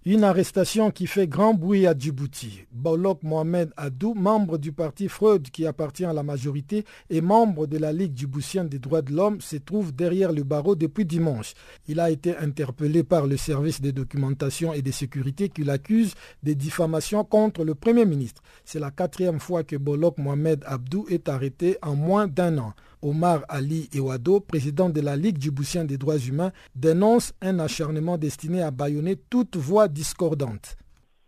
[0.05, 2.61] Une arrestation qui fait grand bruit à Djibouti.
[2.71, 7.77] Bolok Mohamed Adou, membre du parti Freud qui appartient à la majorité et membre de
[7.77, 11.53] la Ligue djiboutienne des droits de l'homme, se trouve derrière le barreau depuis dimanche.
[11.89, 16.53] Il a été interpellé par le service de documentation et de sécurité qui l'accuse de
[16.53, 18.41] diffamation contre le Premier ministre.
[18.63, 22.73] C'est la quatrième fois que Bolok Mohamed Abdou est arrêté en moins d'un an.
[23.01, 28.61] Omar Ali Ewado, président de la Ligue djiboutienne des droits humains, dénonce un acharnement destiné
[28.61, 30.75] à bâillonner toute voix discordante.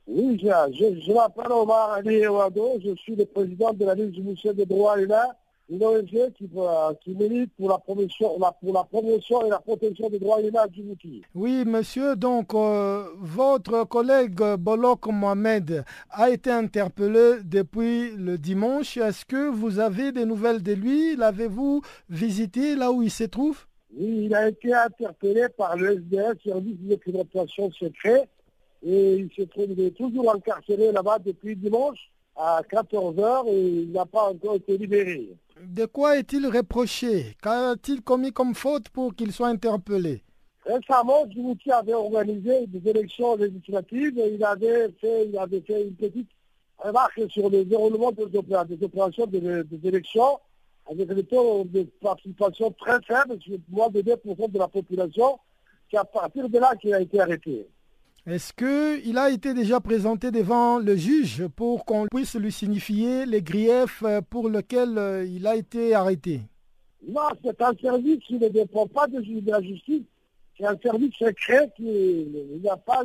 [0.08, 4.66] Oui, je, m'appelle Omar Ali Ewado, je suis le président de la Ligue djiboutienne des
[4.66, 5.30] droits humains
[5.72, 6.50] une ONG qui,
[7.02, 10.68] qui milite pour la, promotion, pour la promotion et la protection des droits humains à
[10.72, 11.22] Djibouti.
[11.34, 18.98] Oui, monsieur, donc euh, votre collègue Bolok Mohamed a été interpellé depuis le dimanche.
[18.98, 21.16] Est-ce que vous avez des nouvelles de lui?
[21.16, 23.66] L'avez-vous visité là où il se trouve?
[23.98, 28.28] Oui, il a été interpellé par le SDF, Service de documentation secret,
[28.86, 34.06] et il se trouve toujours incarcéré là-bas depuis dimanche à 14 heures et il n'a
[34.06, 35.30] pas encore été libéré.
[35.64, 37.36] De quoi est-il reproché?
[37.40, 40.24] Qu'a-t-il commis comme faute pour qu'il soit interpellé?
[40.66, 45.94] Récemment, Djibouti avait organisé des élections législatives et il avait fait, il avait fait une
[45.94, 46.30] petite
[46.80, 50.40] remarque sur le déroulement des, opérations des, élections
[50.90, 53.38] avec des taux de participation très faibles,
[53.70, 55.40] moins de 2% de la population,
[55.92, 57.68] c'est à partir de là qu'il a été arrêté.
[58.28, 63.42] Est-ce qu'il a été déjà présenté devant le juge pour qu'on puisse lui signifier les
[63.42, 66.42] griefs euh, pour lesquels euh, il a été arrêté?
[67.08, 70.04] Non, c'est un service qui ne dépend pas de la justice.
[70.56, 72.28] C'est un service secret qui
[72.64, 73.04] n'a pas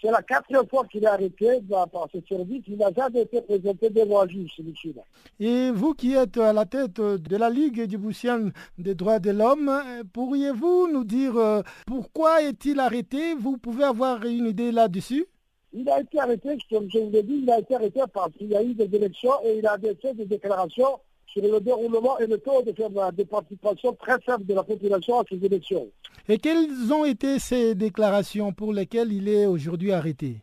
[0.00, 2.62] c'est la quatrième fois qu'il est arrêté par ce service.
[2.68, 5.02] Il n'a jamais été présenté devant un juge, celui-là.
[5.40, 9.30] Et vous qui êtes à la tête de la Ligue du djiboutienne des droits de
[9.30, 9.72] l'homme,
[10.12, 13.34] pourriez-vous nous dire euh, pourquoi est-il arrêté?
[13.34, 15.26] Vous pouvez avoir une idée là-dessus?
[15.72, 18.48] Il a été arrêté, comme je vous l'ai dit, il a été arrêté parce qu'il
[18.48, 21.00] y a eu des élections et il a fait des déclarations
[21.36, 25.44] sur le déroulement et le taux de, participation très faible de la population à ces
[25.44, 25.86] élections.
[26.28, 30.38] Et quelles ont été ces déclarations pour lesquelles il est aujourd'hui arrêté?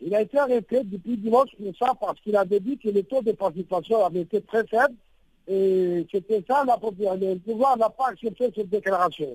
[0.00, 3.20] Il a été arrêté depuis dimanche pour ça parce qu'il avait dit que le taux
[3.22, 4.94] de participation avait été très faible
[5.46, 7.18] et c'était ça la population.
[7.20, 9.28] Le pouvoir n'a pas accepté cette déclaration.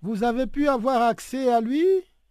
[0.00, 1.84] Vous avez pu avoir accès à lui?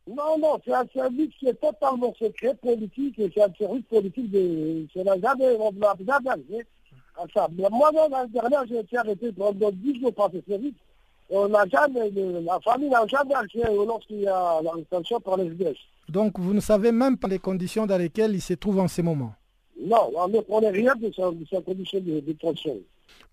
[0.08, 4.32] Non, non, c'est un service qui est totalement secret, politique, et c'est un service politique
[4.32, 4.88] de...
[4.94, 6.66] C'est jamais, on l'a jamais
[7.72, 10.74] moi-même, l'année dernière, j'ai été arrêté pendant 10 jours par ce service.
[11.30, 15.78] On n'a jamais, la famille n'a jamais accès lorsqu'il y a l'arrestation par les SDF.
[16.10, 19.02] Donc, vous ne savez même pas les conditions dans lesquelles il se trouve en ce
[19.02, 19.34] moment
[19.82, 22.78] Non, on ne connaît rien de sa, condition de détention.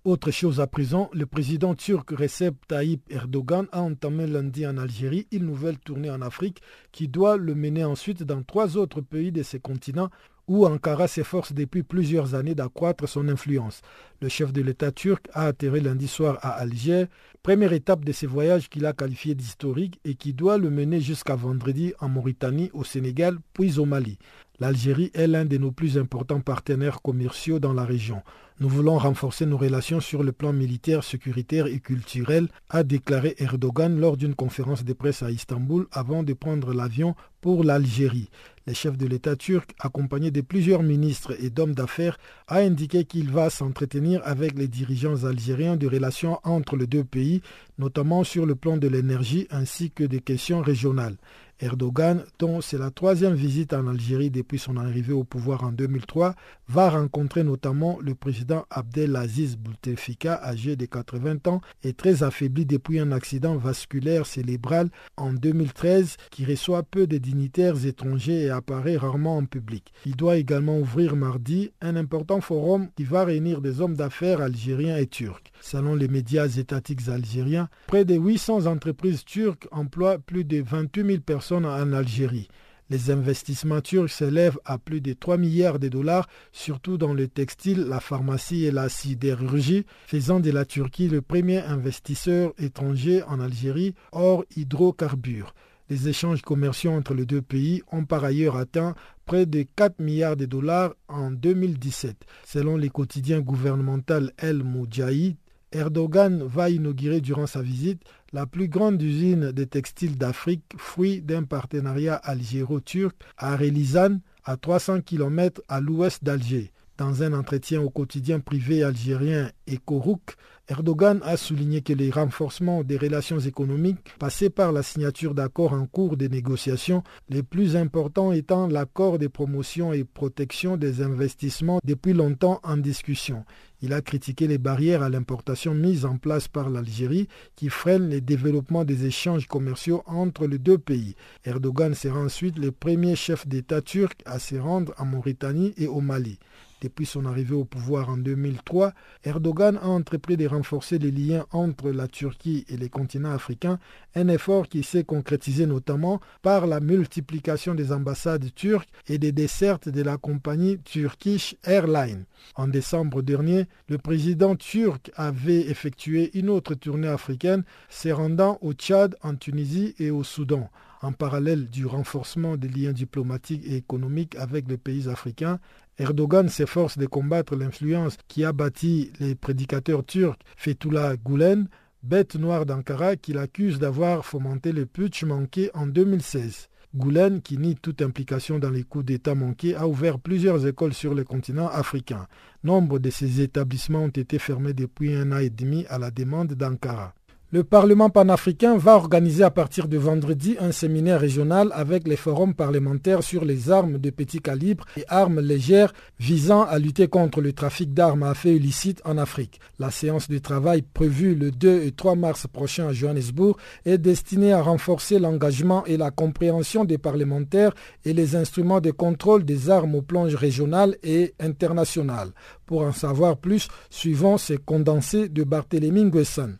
[0.05, 5.27] Autre chose à présent, le président turc Recep Tayyip Erdogan a entamé lundi en Algérie
[5.33, 9.43] une nouvelle tournée en Afrique qui doit le mener ensuite dans trois autres pays de
[9.43, 10.09] ce continent
[10.49, 13.83] où Ankara s'efforce depuis plusieurs années d'accroître son influence.
[14.21, 17.05] Le chef de l'État turc a atterri lundi soir à Alger,
[17.43, 21.37] première étape de ce voyage qu'il a qualifié d'historique et qui doit le mener jusqu'à
[21.37, 24.19] vendredi en Mauritanie, au Sénégal, puis au Mali.
[24.61, 28.23] L'Algérie est l'un de nos plus importants partenaires commerciaux dans la région.
[28.59, 34.01] Nous voulons renforcer nos relations sur le plan militaire, sécuritaire et culturel, a déclaré Erdogan
[34.01, 38.31] lors d'une conférence de presse à Istanbul avant de prendre l'avion pour l'Algérie.
[38.69, 43.31] Le chef de l'État turc, accompagné de plusieurs ministres et d'hommes d'affaires, a indiqué qu'il
[43.31, 47.41] va s'entretenir avec les dirigeants algériens de relations entre les deux pays,
[47.79, 51.17] notamment sur le plan de l'énergie ainsi que des questions régionales.
[51.61, 56.37] Erdogan, dont c'est la troisième visite en Algérie depuis son arrivée au pouvoir en 2003,
[56.69, 63.01] va rencontrer notamment le président Abdelaziz Bouteflika, âgé de 80 ans et très affaibli depuis
[63.01, 69.39] un accident vasculaire cérébral en 2013 qui reçoit peu de dignitaires étrangers et apparaît rarement
[69.39, 69.93] en public.
[70.07, 74.97] Il doit également ouvrir mardi un important forum qui va réunir des hommes d'affaires algériens
[74.97, 75.51] et turcs.
[75.61, 81.21] Selon les médias étatiques algériens, près de 800 entreprises turques emploient plus de 28 000
[81.21, 82.49] personnes en Algérie.
[82.91, 87.85] Les investissements turcs s'élèvent à plus de 3 milliards de dollars, surtout dans le textile,
[87.85, 93.95] la pharmacie et la sidérurgie, faisant de la Turquie le premier investisseur étranger en Algérie
[94.13, 95.55] hors hydrocarbures.
[95.91, 98.95] Les échanges commerciaux entre les deux pays ont par ailleurs atteint
[99.25, 102.17] près de 4 milliards de dollars en 2017.
[102.47, 105.37] Selon les quotidiens gouvernemental El Moudjahid,
[105.71, 108.03] Erdogan va inaugurer durant sa visite
[108.33, 115.01] la plus grande usine de textiles d'Afrique, fruit d'un partenariat algéro-turc à Relizan, à 300
[115.03, 116.73] km à l'ouest d'Alger.
[116.97, 120.37] Dans un entretien au quotidien privé algérien Ekorouk,
[120.71, 125.87] Erdogan a souligné que les renforcements des relations économiques passés par la signature d'accords en
[125.87, 132.13] cours de négociations, les plus importants étant l'accord de promotion et protection des investissements depuis
[132.13, 133.47] longtemps en discussion.
[133.81, 138.21] Il a critiqué les barrières à l'importation mises en place par l'Algérie qui freinent le
[138.21, 141.15] développement des échanges commerciaux entre les deux pays.
[141.45, 146.03] Erdogan sera ensuite le premier chef d'État turc à se rendre en Mauritanie et au
[146.03, 146.39] Mali.
[146.81, 148.93] Depuis son arrivée au pouvoir en 2003,
[149.25, 153.81] Erdogan a entrepris de renforcer les liens entre la Turquie et les continents africains,
[154.15, 159.89] un effort qui s'est concrétisé notamment par la multiplication des ambassades turques et des dessertes
[159.89, 162.25] de la compagnie Turkish Airlines.
[162.55, 168.73] En décembre dernier, le président turc avait effectué une autre tournée africaine, se rendant au
[168.73, 170.71] Tchad, en Tunisie et au Soudan.
[171.01, 175.61] En parallèle du renforcement des liens diplomatiques et économiques avec les pays africains,
[175.99, 181.69] Erdogan s'efforce de combattre l'influence qui a bâti les prédicateurs turcs Fethullah Gulen,
[182.03, 186.69] bête noire d'Ankara qu'il accuse d'avoir fomenté le putsch manqué en 2016.
[186.95, 191.15] Gulen, qui nie toute implication dans les coups d'État manqués, a ouvert plusieurs écoles sur
[191.15, 192.27] le continent africain.
[192.65, 196.55] Nombre de ces établissements ont été fermés depuis un an et demi à la demande
[196.55, 197.15] d'Ankara.
[197.51, 202.53] Le Parlement panafricain va organiser à partir de vendredi un séminaire régional avec les forums
[202.53, 207.55] parlementaires sur les armes de petit calibre et armes légères visant à lutter contre le
[207.55, 209.61] trafic d'armes à feu illicite en Afrique.
[209.79, 214.53] La séance de travail prévue le 2 et 3 mars prochain à Johannesburg est destinée
[214.53, 217.73] à renforcer l'engagement et la compréhension des parlementaires
[218.05, 222.33] et les instruments de contrôle des armes aux plonges régionales et internationales.
[222.67, 226.59] Pour en savoir plus, suivons ces condensés de Barthélémy Nguesson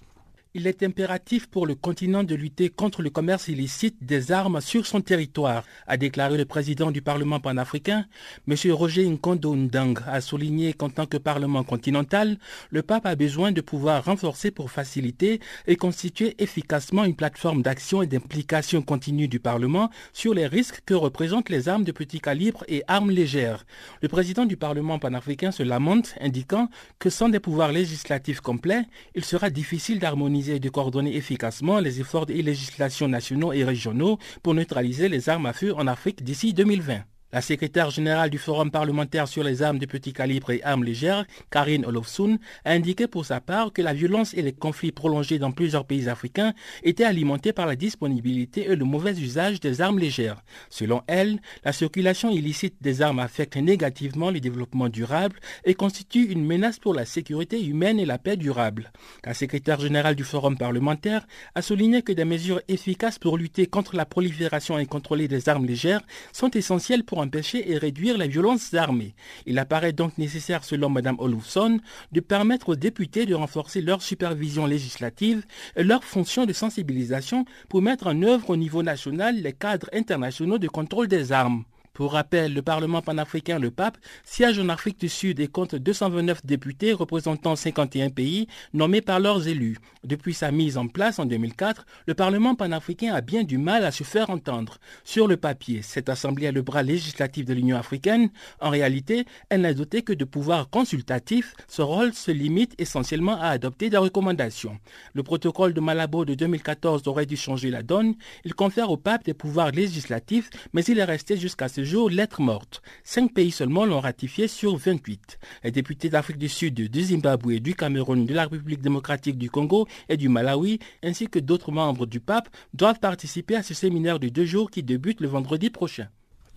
[0.59, 4.87] il est impératif pour le continent de lutter contre le commerce illicite des armes sur
[4.87, 8.07] son territoire, a déclaré le président du Parlement panafricain.
[8.49, 8.57] M.
[8.73, 12.39] Roger Nkondo Ndang a souligné qu'en tant que Parlement continental,
[12.71, 15.39] le pape a besoin de pouvoir renforcer pour faciliter
[15.69, 20.95] et constituer efficacement une plateforme d'action et d'implication continue du Parlement sur les risques que
[20.95, 23.65] représentent les armes de petit calibre et armes légères.
[24.03, 28.83] Le président du Parlement panafricain se lamente, indiquant que sans des pouvoirs législatifs complets,
[29.15, 34.19] il sera difficile d'harmoniser et de coordonner efficacement les efforts des législations nationaux et régionaux
[34.43, 37.03] pour neutraliser les armes à feu en Afrique d'ici 2020.
[37.31, 41.27] La secrétaire générale du Forum parlementaire sur les armes de petit calibre et armes légères,
[41.51, 45.53] Karine Olofsson, a indiqué pour sa part que la violence et les conflits prolongés dans
[45.53, 50.43] plusieurs pays africains étaient alimentés par la disponibilité et le mauvais usage des armes légères.
[50.71, 56.47] Selon elle, la circulation illicite des armes affecte négativement le développement durable et constitue une
[56.47, 58.91] menace pour la sécurité humaine et la paix durable.
[59.27, 63.97] La secrétaire générale du Forum parlementaire a souligné que des mesures efficaces pour lutter contre
[63.97, 66.01] la prolifération incontrôlée des armes légères
[66.33, 69.15] sont essentielles pour empêcher et réduire les violences armées.
[69.47, 71.81] Il apparaît donc nécessaire, selon Mme Olufson,
[72.13, 75.45] de permettre aux députés de renforcer leur supervision législative
[75.77, 80.59] et leur fonction de sensibilisation pour mettre en œuvre au niveau national les cadres internationaux
[80.59, 81.65] de contrôle des armes.
[81.99, 86.47] Pour rappel, le Parlement panafricain, le pape, siège en Afrique du Sud et compte 229
[86.47, 89.79] députés représentant 51 pays nommés par leurs élus.
[90.05, 93.91] Depuis sa mise en place en 2004, le Parlement panafricain a bien du mal à
[93.91, 94.79] se faire entendre.
[95.03, 98.31] Sur le papier, cette assemblée est le bras législatif de l'Union africaine.
[98.61, 101.57] En réalité, elle n'a doté que de pouvoirs consultatifs.
[101.67, 104.79] Ce rôle se limite essentiellement à adopter des recommandations.
[105.15, 108.15] Le protocole de Malabo de 2014 aurait dû changer la donne.
[108.45, 112.43] Il confère au pape des pouvoirs législatifs, mais il est resté jusqu'à ce jours lettre
[112.43, 112.83] morte.
[113.03, 115.39] Cinq pays seulement l'ont ratifié sur 28.
[115.65, 119.89] Les députés d'Afrique du Sud, du Zimbabwe, du Cameroun, de la République démocratique du Congo
[120.11, 124.29] et du Malawi, ainsi que d'autres membres du pape, doivent participer à ce séminaire de
[124.29, 126.09] deux jours qui débute le vendredi prochain.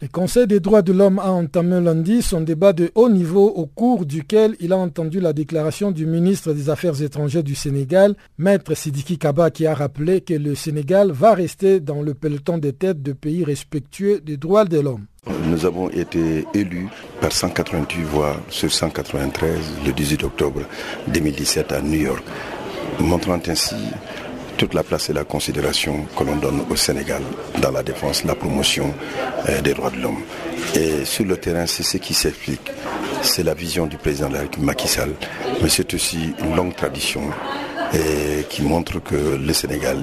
[0.02, 3.68] Le Conseil des droits de l'homme a entamé lundi son débat de haut niveau au
[3.68, 8.74] cours duquel il a entendu la déclaration du ministre des Affaires étrangères du Sénégal, Maître
[8.76, 13.04] Sidiki Kaba, qui a rappelé que le Sénégal va rester dans le peloton des têtes
[13.04, 15.06] de pays respectueux des droits de l'homme.
[15.28, 16.88] Nous avons été élus
[17.20, 20.62] par 188 voix sur 193 le 18 octobre
[21.10, 22.24] 2017 à New York,
[23.00, 23.76] montrant ainsi
[24.58, 27.22] toute la place et la considération que l'on donne au Sénégal
[27.62, 28.96] dans la défense, la promotion
[29.50, 30.22] euh, des droits de l'homme.
[30.76, 32.72] Et sur le terrain, c'est ce qui s'explique.
[33.22, 35.14] C'est la vision du président de la République Macky Sall,
[35.62, 37.22] mais c'est aussi une longue tradition
[37.94, 39.98] et qui montre que le Sénégal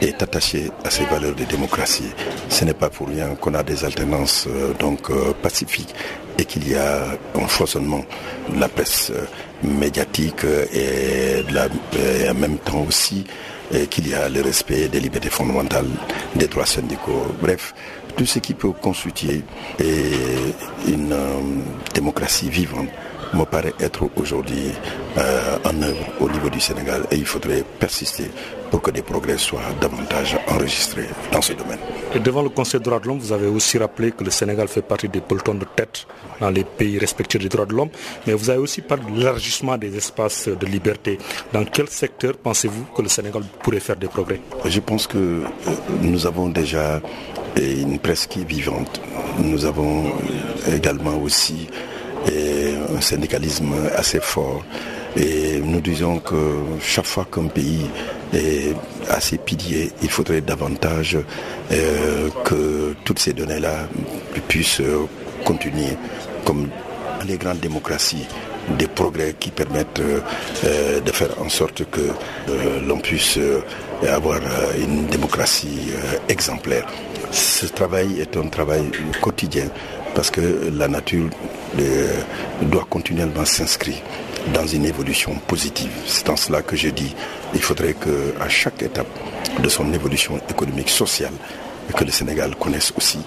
[0.00, 2.10] est, attaché à ses valeurs de démocratie.
[2.48, 5.94] Ce n'est pas pour rien qu'on a des alternances euh, donc euh, pacifiques
[6.38, 7.04] et qu'il y a
[7.34, 8.04] un foisonnement
[8.54, 9.10] de la presse
[9.62, 11.42] médiatique et,
[12.28, 13.24] en même temps aussi
[13.90, 15.88] qu'il y a le respect des libertés fondamentales,
[16.36, 17.74] des droits syndicaux, bref,
[18.16, 19.42] tout ce qui peut constituer
[20.88, 21.40] une euh,
[21.94, 22.88] démocratie vivante
[23.34, 24.70] me paraît être aujourd'hui
[25.18, 28.30] euh, en œuvre au niveau du Sénégal et il faudrait persister
[28.70, 31.78] pour que des progrès soient davantage enregistrés dans ce domaine.
[32.14, 34.68] Et devant le Conseil des droits de l'homme, vous avez aussi rappelé que le Sénégal
[34.68, 36.06] fait partie des pelotons de tête
[36.40, 37.90] dans les pays respectueux des droits de l'homme,
[38.26, 41.18] mais vous avez aussi parlé de l'élargissement des espaces de liberté.
[41.52, 44.40] Dans quel secteur pensez-vous que le Sénégal pourrait faire des progrès?
[44.64, 45.42] Je pense que euh,
[46.02, 47.00] nous avons déjà
[47.56, 49.00] une presse qui est vivante.
[49.38, 50.04] Nous avons
[50.70, 51.68] également aussi
[52.26, 54.64] un syndicalisme assez fort.
[55.16, 56.34] Et nous disons que
[56.80, 57.86] chaque fois qu'un pays
[58.34, 58.74] est
[59.08, 61.16] assez pilier, il faudrait davantage
[61.72, 63.88] euh, que toutes ces données-là
[64.48, 64.82] puissent
[65.44, 65.96] continuer
[66.44, 66.68] comme
[67.26, 68.26] les grandes démocraties
[68.78, 73.38] des progrès qui permettent euh, de faire en sorte que euh, l'on puisse
[74.06, 74.38] avoir
[74.78, 75.92] une démocratie
[76.28, 76.86] exemplaire.
[77.30, 78.90] Ce travail est un travail
[79.22, 79.68] quotidien
[80.16, 81.28] parce que la nature
[82.62, 84.00] doit continuellement s'inscrire
[84.54, 85.90] dans une évolution positive.
[86.06, 87.14] C'est en cela que je dis
[87.52, 89.06] qu'il faudrait qu'à chaque étape
[89.62, 91.34] de son évolution économique, sociale,
[91.94, 93.18] que le Sénégal connaisse aussi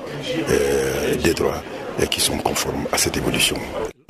[0.50, 1.62] euh, des droits
[2.10, 3.56] qui sont conformes à cette évolution.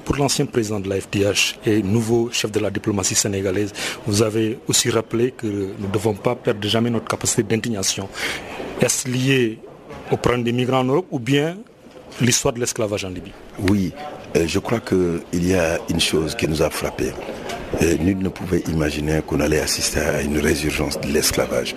[0.06, 3.74] Pour l'ancien président de la FDH et nouveau chef de la diplomatie sénégalaise,
[4.08, 8.08] vous avez aussi rappelé que nous ne devons pas perdre jamais notre capacité d'indignation.
[8.82, 9.60] Est-ce lié
[10.12, 11.58] au problème des migrants en Europe ou bien
[12.22, 13.32] l'histoire de l'esclavage en Libye
[13.70, 13.94] Oui,
[14.36, 17.12] euh, je crois qu'il y a une chose qui nous a frappé.
[17.82, 21.76] Euh, nul ne pouvait imaginer qu'on allait assister à une résurgence de l'esclavage.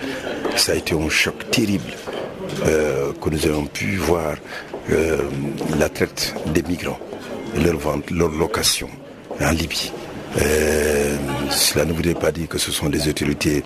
[0.57, 1.93] Ça a été un choc terrible
[2.66, 4.35] euh, que nous avons pu voir
[5.78, 6.99] la traite des migrants,
[7.64, 8.89] leur vente, leur location
[9.41, 9.93] en Libye.
[11.51, 13.62] cela ne voudrait pas dire que ce sont les autorités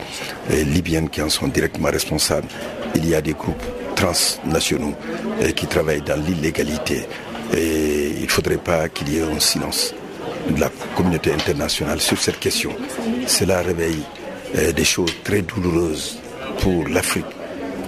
[0.50, 2.48] libyennes qui en sont directement responsables.
[2.94, 3.64] Il y a des groupes
[3.96, 4.94] transnationaux
[5.56, 7.08] qui travaillent dans l'illégalité.
[7.56, 9.94] Et il ne faudrait pas qu'il y ait un silence
[10.48, 12.70] de la communauté internationale sur cette question.
[13.26, 14.02] Cela réveille
[14.74, 16.18] des choses très douloureuses
[16.60, 17.26] pour l'Afrique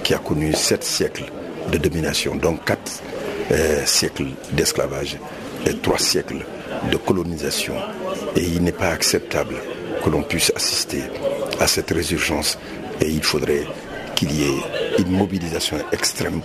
[0.03, 1.27] qui a connu sept siècles
[1.71, 2.91] de domination, donc quatre
[3.85, 5.19] siècles d'esclavage
[5.67, 6.45] et trois siècles
[6.91, 7.75] de colonisation.
[8.37, 9.57] Et il n'est pas acceptable
[10.05, 11.03] que l'on puisse assister
[11.61, 12.59] à cette résurgence.
[13.01, 13.67] Et il faudrait
[14.15, 14.63] qu'il y ait
[14.99, 16.41] une mobilisation extrême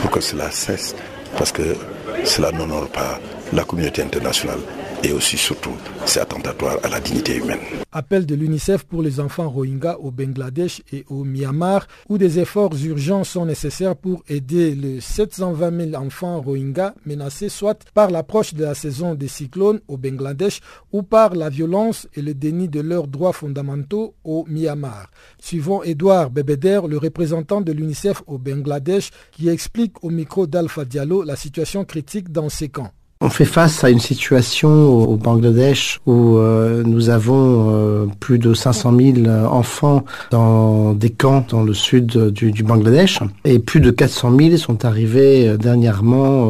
[0.00, 0.94] pour que cela cesse,
[1.36, 1.76] parce que
[2.24, 3.18] cela n'honore pas
[3.52, 4.60] la communauté internationale
[5.02, 5.74] et aussi surtout
[6.06, 7.58] c'est attentatoire à la dignité humaine.
[7.92, 12.74] Appel de l'UNICEF pour les enfants Rohingyas au Bangladesh et au Myanmar où des efforts
[12.84, 18.64] urgents sont nécessaires pour aider les 720 000 enfants Rohingyas menacés soit par l'approche de
[18.64, 20.60] la saison des cyclones au Bangladesh
[20.92, 25.10] ou par la violence et le déni de leurs droits fondamentaux au Myanmar.
[25.40, 31.22] Suivons Edouard Bebeder, le représentant de l'UNICEF au Bangladesh, qui explique au micro d'Alpha Diallo
[31.22, 32.92] la situation critique dans ces camps.
[33.24, 38.52] On fait face à une situation au Bangladesh où euh, nous avons euh, plus de
[38.52, 44.36] 500 000 enfants dans des camps dans le sud du, Bangladesh et plus de 400
[44.36, 46.48] 000 sont arrivés euh, dernièrement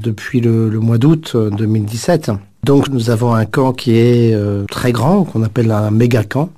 [0.00, 2.30] depuis le, le mois d'août 2017.
[2.62, 4.36] Donc nous avons un camp qui est
[4.70, 6.50] très grand, qu'on appelle un méga camp,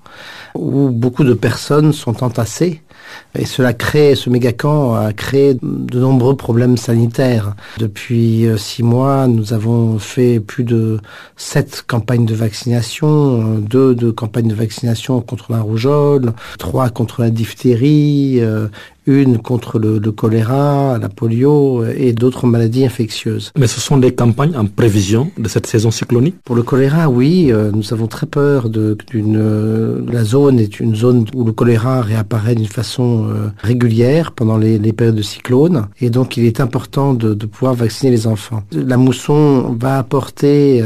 [0.54, 2.82] où beaucoup de personnes sont entassées
[3.36, 7.54] et cela crée, ce méga-camp a créé de nombreux problèmes sanitaires.
[7.78, 11.00] Depuis euh, six mois, nous avons fait plus de
[11.36, 17.22] sept campagnes de vaccination, euh, deux de campagnes de vaccination contre la rougeole, trois contre
[17.22, 18.68] la diphtérie, euh,
[19.06, 23.52] une contre le, choléra, la polio et d'autres maladies infectieuses.
[23.58, 26.36] Mais ce sont des campagnes en prévision de cette saison cyclonique?
[26.44, 30.94] Pour le choléra, oui, euh, nous avons très peur d'une euh, la zone est une
[30.94, 35.86] zone où le choléra réapparaît d'une façon euh, régulière pendant les, les, périodes de cyclone
[36.00, 38.62] et donc il est important de, de pouvoir vacciner les enfants.
[38.72, 40.82] La mousson va apporter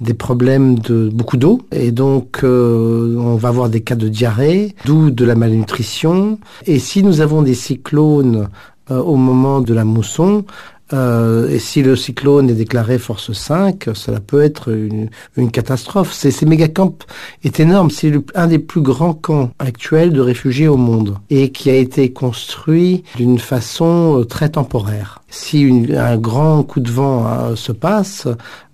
[0.00, 4.74] des problèmes de beaucoup d'eau et donc euh, on va avoir des cas de diarrhée,
[4.84, 6.38] d'où de la malnutrition.
[6.66, 8.48] Et si nous avons des cyclones
[8.90, 10.44] euh, au moment de la mousson,
[10.92, 16.12] euh, et si le cyclone est déclaré force 5, cela peut être une, une catastrophe.
[16.12, 16.96] Ces, ces mégacamps
[17.42, 17.90] est énorme.
[17.90, 22.12] C'est un des plus grands camps actuels de réfugiés au monde et qui a été
[22.12, 25.22] construit d'une façon euh, très temporaire.
[25.28, 28.28] Si une, un grand coup de vent euh, se passe,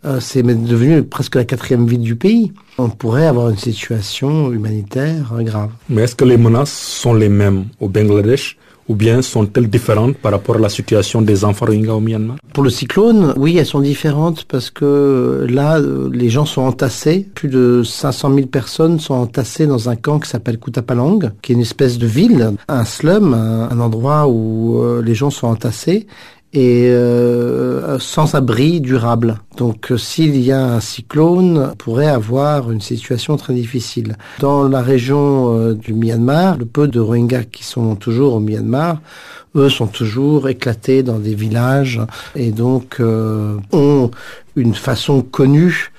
[0.04, 2.52] euh, c'est devenu presque la quatrième ville du pays.
[2.76, 5.70] On pourrait avoir une situation humanitaire grave.
[5.88, 8.58] Mais est-ce que les menaces sont les mêmes au Bangladesh
[8.93, 12.36] ou bien sont-elles différentes par rapport à la situation des enfants Rohingyas au Myanmar?
[12.53, 15.80] Pour le cyclone, oui, elles sont différentes parce que là,
[16.12, 17.26] les gens sont entassés.
[17.34, 21.55] Plus de 500 000 personnes sont entassées dans un camp qui s'appelle Kutapalang, qui est
[21.55, 26.07] une espèce de ville, un slum, un, un endroit où euh, les gens sont entassés
[26.53, 29.38] et euh, sans abri durable.
[29.57, 34.16] Donc euh, s'il y a un cyclone, on pourrait avoir une situation très difficile.
[34.38, 39.00] Dans la région euh, du Myanmar, le peu de Rohingyas qui sont toujours au Myanmar,
[39.55, 42.00] eux sont toujours éclatés dans des villages
[42.34, 44.11] et donc ont
[44.57, 45.92] une façon connue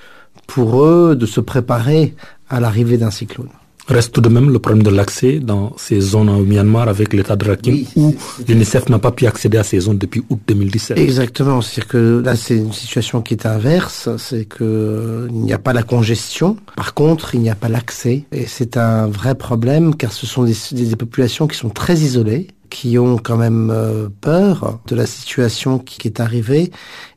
[0.48, 2.16] pour eux de se préparer
[2.48, 3.50] à l'arrivée d'un cyclone.
[3.88, 7.36] Reste tout de même le problème de l'accès dans ces zones au Myanmar avec l'état
[7.36, 8.14] de Rakhine Oui, où
[8.48, 10.98] l'UNICEF n'a pas pu accéder à ces zones depuis août 2017.
[10.98, 15.52] Exactement, c'est-à-dire que là c'est une situation qui est inverse, c'est que euh, il n'y
[15.52, 18.24] a pas la congestion, par contre il n'y a pas l'accès.
[18.32, 22.98] Et c'est un vrai problème car ce sont des populations qui sont très isolées, qui
[22.98, 26.72] ont quand même euh, peur de la situation qui, est arrivée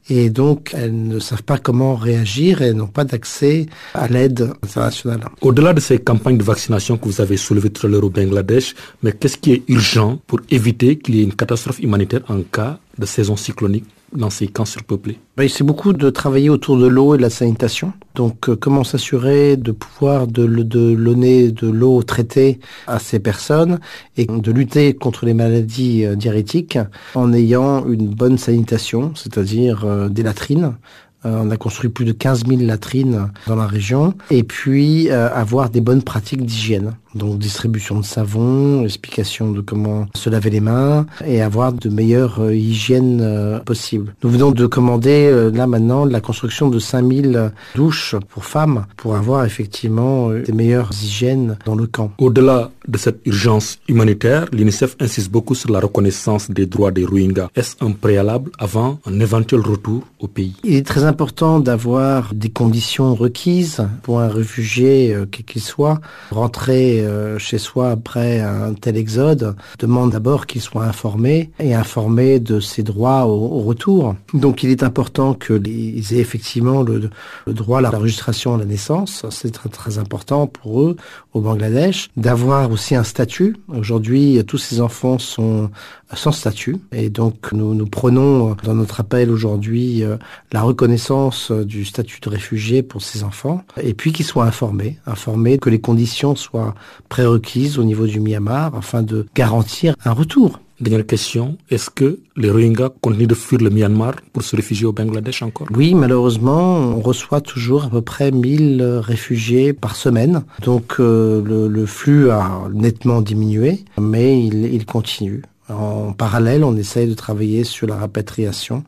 [0.08, 5.22] et donc elles ne savent pas comment réagir et n'ont pas d'accès à l'aide internationale.
[5.41, 8.76] Au-delà de ces campagnes de vaccination que vous avez soulevées tout à l'heure au Bangladesh,
[9.01, 12.78] mais qu'est-ce qui est urgent pour éviter qu'il y ait une catastrophe humanitaire en cas
[12.99, 17.16] de saison cyclonique dans ces camps surpeuplés Oui, c'est beaucoup de travailler autour de l'eau
[17.16, 17.93] et de la sanitation.
[18.16, 23.80] Donc, euh, comment s'assurer de pouvoir de, donner de l'eau traitée à ces personnes
[24.16, 26.80] et de lutter contre les maladies euh, diarrhétiques
[27.16, 30.76] en ayant une bonne sanitation, c'est-à-dire euh, des latrines.
[31.24, 34.14] On a construit plus de 15 000 latrines dans la région.
[34.30, 36.93] Et puis, avoir des bonnes pratiques d'hygiène.
[37.18, 42.39] Donc, distribution de savon, explication de comment se laver les mains et avoir de meilleures
[42.39, 44.13] euh, hygiènes euh, possibles.
[44.24, 49.15] Nous venons de commander, euh, là maintenant, la construction de 5000 douches pour femmes pour
[49.15, 52.11] avoir effectivement des meilleures hygiènes dans le camp.
[52.20, 57.49] Au-delà de cette urgence humanitaire, l'UNICEF insiste beaucoup sur la reconnaissance des droits des Rohingyas.
[57.55, 60.55] Est-ce un préalable avant un éventuel retour au pays?
[60.63, 65.99] Il est très important d'avoir des conditions requises pour un réfugié, quel qu'il soit.
[66.32, 67.07] Rentrer
[67.38, 72.84] chez soi après un tel exode demande d'abord qu'il soit informé et informé de ses
[72.84, 74.16] droits au, retour.
[74.34, 77.10] Donc il est important qu'ils aient effectivement le,
[77.47, 79.26] droit à la enregistration à la naissance.
[79.30, 80.95] C'est très important pour eux
[81.34, 82.10] au Bangladesh.
[82.18, 83.55] D'avoir aussi un statut.
[83.68, 85.70] Aujourd'hui, tous ces enfants sont
[86.14, 90.18] sans statut et donc nous, nous prenons euh, dans notre appel aujourd'hui euh,
[90.51, 94.97] la reconnaissance euh, du statut de réfugié pour ces enfants et puis qu'ils soient informés,
[95.05, 96.76] informés que les conditions soient
[97.10, 100.60] prérequises au niveau du Myanmar afin de garantir un retour.
[100.80, 104.93] Dernière question, est-ce que les Rohingyas continuent de fuir le Myanmar pour se réfugier au
[104.93, 105.68] Bangladesh encore?
[105.74, 110.43] Oui, malheureusement, on reçoit toujours à peu près 1000 réfugiés par semaine.
[110.62, 115.41] Donc euh, le, le flux a nettement diminué, mais il, il continue.
[115.70, 118.84] En parallèle, on essaye de travailler sur la rapatriation,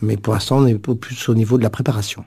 [0.00, 2.24] mais pour l'instant, on est plus au niveau de la préparation.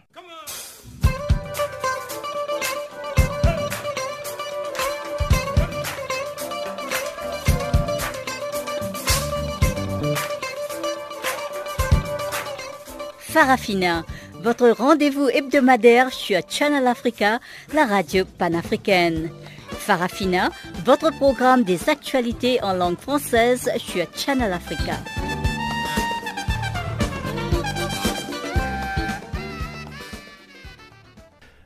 [13.36, 14.06] Farafina,
[14.44, 17.40] votre rendez-vous hebdomadaire sur Channel Africa,
[17.74, 19.30] la radio panafricaine.
[19.78, 20.50] Farafina,
[20.86, 24.98] votre programme des actualités en langue française sur Channel Africa.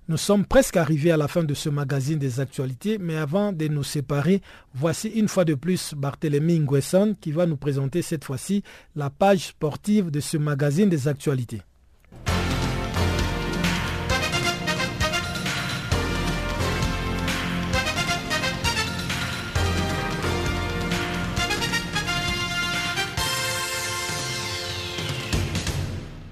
[0.09, 3.67] Nous sommes presque arrivés à la fin de ce magazine des actualités, mais avant de
[3.67, 4.41] nous séparer,
[4.73, 8.63] voici une fois de plus Barthélemy Nguesson qui va nous présenter cette fois-ci
[8.95, 11.61] la page sportive de ce magazine des actualités.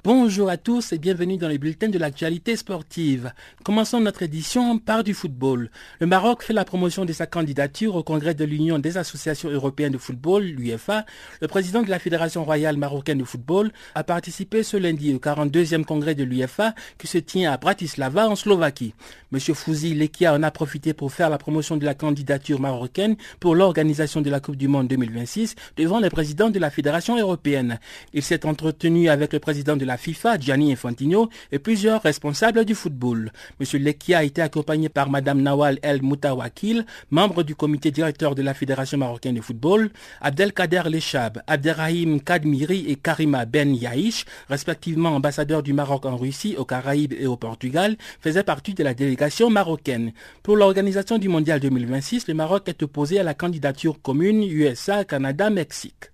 [0.07, 3.33] Bonjour à tous et bienvenue dans les bulletins de l'actualité sportive.
[3.65, 5.69] Commençons notre édition par du football.
[5.99, 9.91] Le Maroc fait la promotion de sa candidature au congrès de l'Union des associations européennes
[9.91, 11.05] de football, l'UEFA.
[11.41, 15.83] Le président de la Fédération royale marocaine de football a participé ce lundi au 42e
[15.83, 18.93] congrès de l'UEFA qui se tient à Bratislava en Slovaquie.
[19.33, 23.55] Monsieur Fouzi Lekia en a profité pour faire la promotion de la candidature marocaine pour
[23.55, 27.81] l'organisation de la Coupe du Monde 2026 devant le président de la Fédération européenne.
[28.13, 32.75] Il s'est entretenu avec le président de la FIFA, Gianni Infantino, et plusieurs responsables du
[32.75, 33.31] football.
[33.59, 33.81] M.
[33.81, 38.53] Lekia a été accompagné par Mme Nawal El Moutawakil, membre du comité directeur de la
[38.53, 39.89] Fédération marocaine de football,
[40.21, 46.65] Abdelkader Lechab, Abderrahim Kadmiri et Karima Ben Yaïch, respectivement ambassadeurs du Maroc en Russie, aux
[46.65, 50.13] Caraïbes et au Portugal, faisaient partie de la délégation marocaine.
[50.43, 56.11] Pour l'organisation du Mondial 2026, le Maroc est opposé à la candidature commune USA-Canada-Mexique.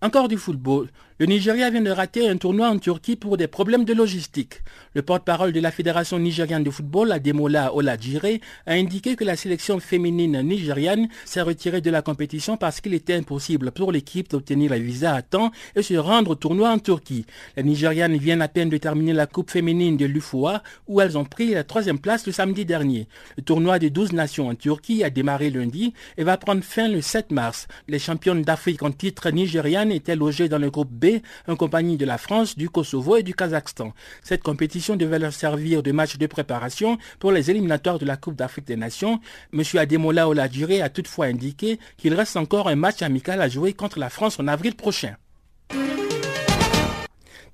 [0.00, 0.88] Encore du football.
[1.22, 4.54] Le Nigeria vient de rater un tournoi en Turquie pour des problèmes de logistique.
[4.92, 9.78] Le porte-parole de la Fédération nigériane de football, Ademola Olajire, a indiqué que la sélection
[9.78, 14.80] féminine nigériane s'est retirée de la compétition parce qu'il était impossible pour l'équipe d'obtenir un
[14.80, 17.24] visa à temps et se rendre au tournoi en Turquie.
[17.56, 21.24] Les Nigérianes viennent à peine de terminer la Coupe féminine de l'UFOA où elles ont
[21.24, 23.06] pris la troisième place le samedi dernier.
[23.36, 27.00] Le tournoi des 12 nations en Turquie a démarré lundi et va prendre fin le
[27.00, 27.68] 7 mars.
[27.86, 31.11] Les championnes d'Afrique en titre nigérianes étaient logées dans le groupe B
[31.48, 33.92] en compagnie de la France, du Kosovo et du Kazakhstan.
[34.22, 38.36] Cette compétition devait leur servir de match de préparation pour les éliminatoires de la Coupe
[38.36, 39.20] d'Afrique des Nations.
[39.52, 39.62] M.
[39.74, 44.10] Ademola Oladjire a toutefois indiqué qu'il reste encore un match amical à jouer contre la
[44.10, 45.16] France en avril prochain.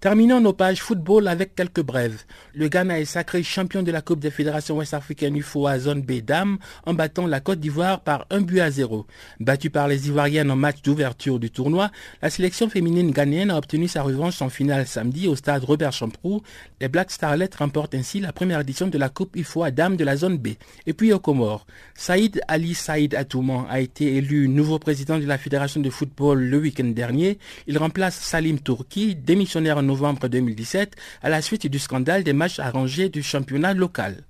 [0.01, 2.23] Terminons nos pages football avec quelques brèves.
[2.55, 6.59] Le Ghana est sacré champion de la Coupe des fédérations ouest-africaines UFOA zone B dames
[6.87, 9.09] en battant la Côte d'Ivoire par un but à zéro.
[9.41, 11.91] Battue par les Ivoiriennes en match d'ouverture du tournoi,
[12.23, 16.43] la sélection féminine ghanéenne a obtenu sa revanche en finale samedi au stade Robert Champrou.
[16.81, 20.17] Les Black Starlets remportent ainsi la première édition de la Coupe UFOA dames de la
[20.17, 20.51] zone B.
[20.87, 25.39] Et puis au Comores, Saïd Ali Saïd Atouman a été élu nouveau président de la
[25.39, 27.41] Fédération de football le week-end dernier.
[27.67, 32.61] Il remplace Salim Tourki, démissionnaire en novembre 2017 à la suite du scandale des matchs
[32.61, 34.22] arrangés du championnat local.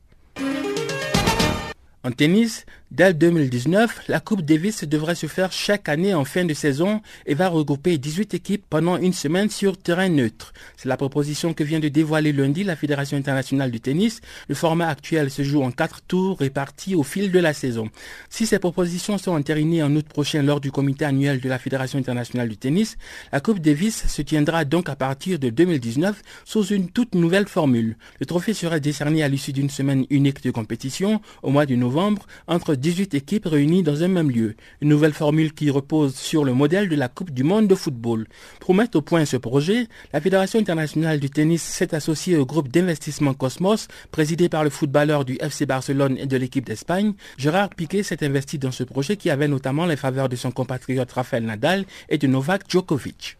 [2.04, 6.54] En tennis, dès 2019, la Coupe Davis devrait se faire chaque année en fin de
[6.54, 10.52] saison et va regrouper 18 équipes pendant une semaine sur terrain neutre.
[10.76, 14.20] C'est la proposition que vient de dévoiler lundi la Fédération internationale du tennis.
[14.48, 17.90] Le format actuel se joue en quatre tours répartis au fil de la saison.
[18.30, 21.98] Si ces propositions sont entérinées en août prochain lors du comité annuel de la Fédération
[21.98, 22.96] internationale du tennis,
[23.32, 27.96] la Coupe Davis se tiendra donc à partir de 2019 sous une toute nouvelle formule.
[28.20, 32.26] Le trophée sera décerné à l'issue d'une semaine unique de compétition au mois de novembre
[32.46, 34.54] entre 18 équipes réunies dans un même lieu.
[34.80, 38.26] Une nouvelle formule qui repose sur le modèle de la Coupe du monde de football.
[38.60, 42.68] Pour mettre au point ce projet, la Fédération internationale du tennis s'est associée au groupe
[42.68, 47.12] d'investissement Cosmos, présidé par le footballeur du FC Barcelone et de l'équipe d'Espagne.
[47.36, 51.12] Gérard Piquet s'est investi dans ce projet qui avait notamment les faveurs de son compatriote
[51.12, 53.36] Rafael Nadal et de Novak Djokovic.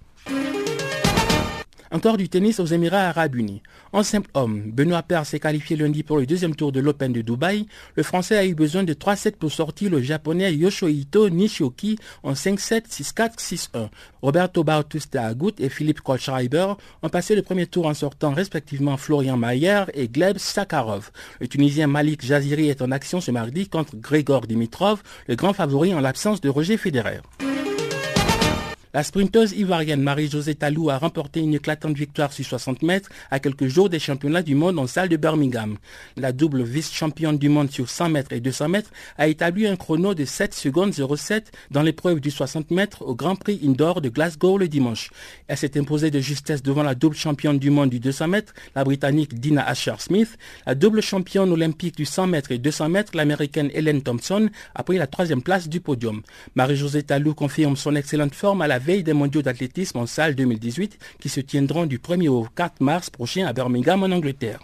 [1.91, 3.63] Encore du tennis aux Émirats arabes unis.
[3.93, 7.23] En simple homme, Benoît Paire s'est qualifié lundi pour le deuxième tour de l'Open de
[7.23, 7.67] Dubaï.
[7.95, 12.89] Le Français a eu besoin de 3-7 pour sortir le Japonais Yoshihito Nishioki en 5-7,
[12.89, 13.89] 6-4, 6-1.
[14.21, 19.39] Roberto Bautista Agut et Philippe Kohlschreiber ont passé le premier tour en sortant respectivement Florian
[19.39, 21.11] Mayer et Gleb Sakharov.
[21.41, 25.95] Le Tunisien Malik Jaziri est en action ce mardi contre Grégor Dimitrov, le grand favori
[25.95, 27.21] en l'absence de Roger Federer.
[28.99, 33.69] La sprinteuse ivoirienne Marie-Josée Talou a remporté une éclatante victoire sur 60 mètres à quelques
[33.69, 35.77] jours des championnats du monde en salle de Birmingham.
[36.17, 40.15] La double vice-championne du monde sur 100 mètres et 200 mètres a établi un chrono
[40.15, 44.59] de 7 secondes 07 dans l'épreuve du 60 mètres au Grand Prix Indoor de Glasgow
[44.59, 45.11] le dimanche.
[45.47, 48.83] Elle s'est imposée de justesse devant la double championne du monde du 200 mètres, la
[48.83, 50.37] britannique Dina Asher-Smith,
[50.67, 54.99] la double championne olympique du 100 mètres et 200 mètres, l'américaine Helen Thompson, a pris
[54.99, 56.23] la troisième place du podium.
[56.57, 60.99] Marie-Josée Talou confirme son excellente forme à la veille des mondiaux d'athlétisme en salle 2018
[61.21, 64.61] qui se tiendront du 1er au 4 mars prochain à Birmingham en Angleterre.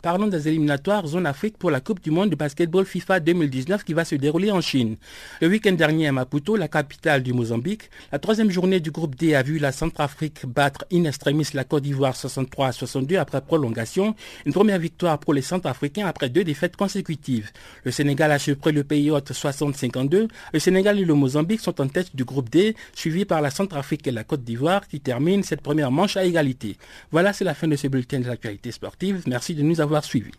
[0.00, 3.94] Parlons des éliminatoires zone Afrique pour la Coupe du monde de basketball FIFA 2019 qui
[3.94, 4.96] va se dérouler en Chine.
[5.40, 9.34] Le week-end dernier à Maputo, la capitale du Mozambique, la troisième journée du groupe D
[9.34, 14.14] a vu la Centrafrique battre in extremis la Côte d'Ivoire 63 à 62 après prolongation.
[14.46, 17.50] Une première victoire pour les Centrafricains après deux défaites consécutives.
[17.82, 20.28] Le Sénégal a surpris le pays hôte 60-52.
[20.52, 24.06] Le Sénégal et le Mozambique sont en tête du groupe D, suivis par la Centrafrique
[24.06, 26.76] et la Côte d'Ivoire qui terminent cette première manche à égalité.
[27.10, 29.24] Voilà, c'est la fin de ce bulletin de l'actualité sportive.
[29.26, 30.32] Merci de nous avoir suivi.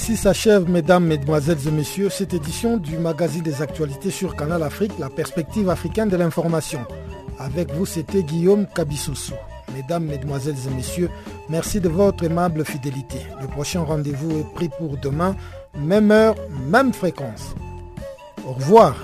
[0.00, 4.98] Ainsi s'achève, mesdames, mesdemoiselles et messieurs, cette édition du magazine des actualités sur Canal Afrique,
[4.98, 6.80] la perspective africaine de l'information.
[7.38, 9.34] Avec vous, c'était Guillaume Kabissoussou.
[9.74, 11.10] Mesdames, mesdemoiselles et messieurs,
[11.50, 13.18] merci de votre aimable fidélité.
[13.42, 15.36] Le prochain rendez-vous est pris pour demain,
[15.78, 16.34] même heure,
[16.66, 17.54] même fréquence.
[18.48, 18.96] Au revoir.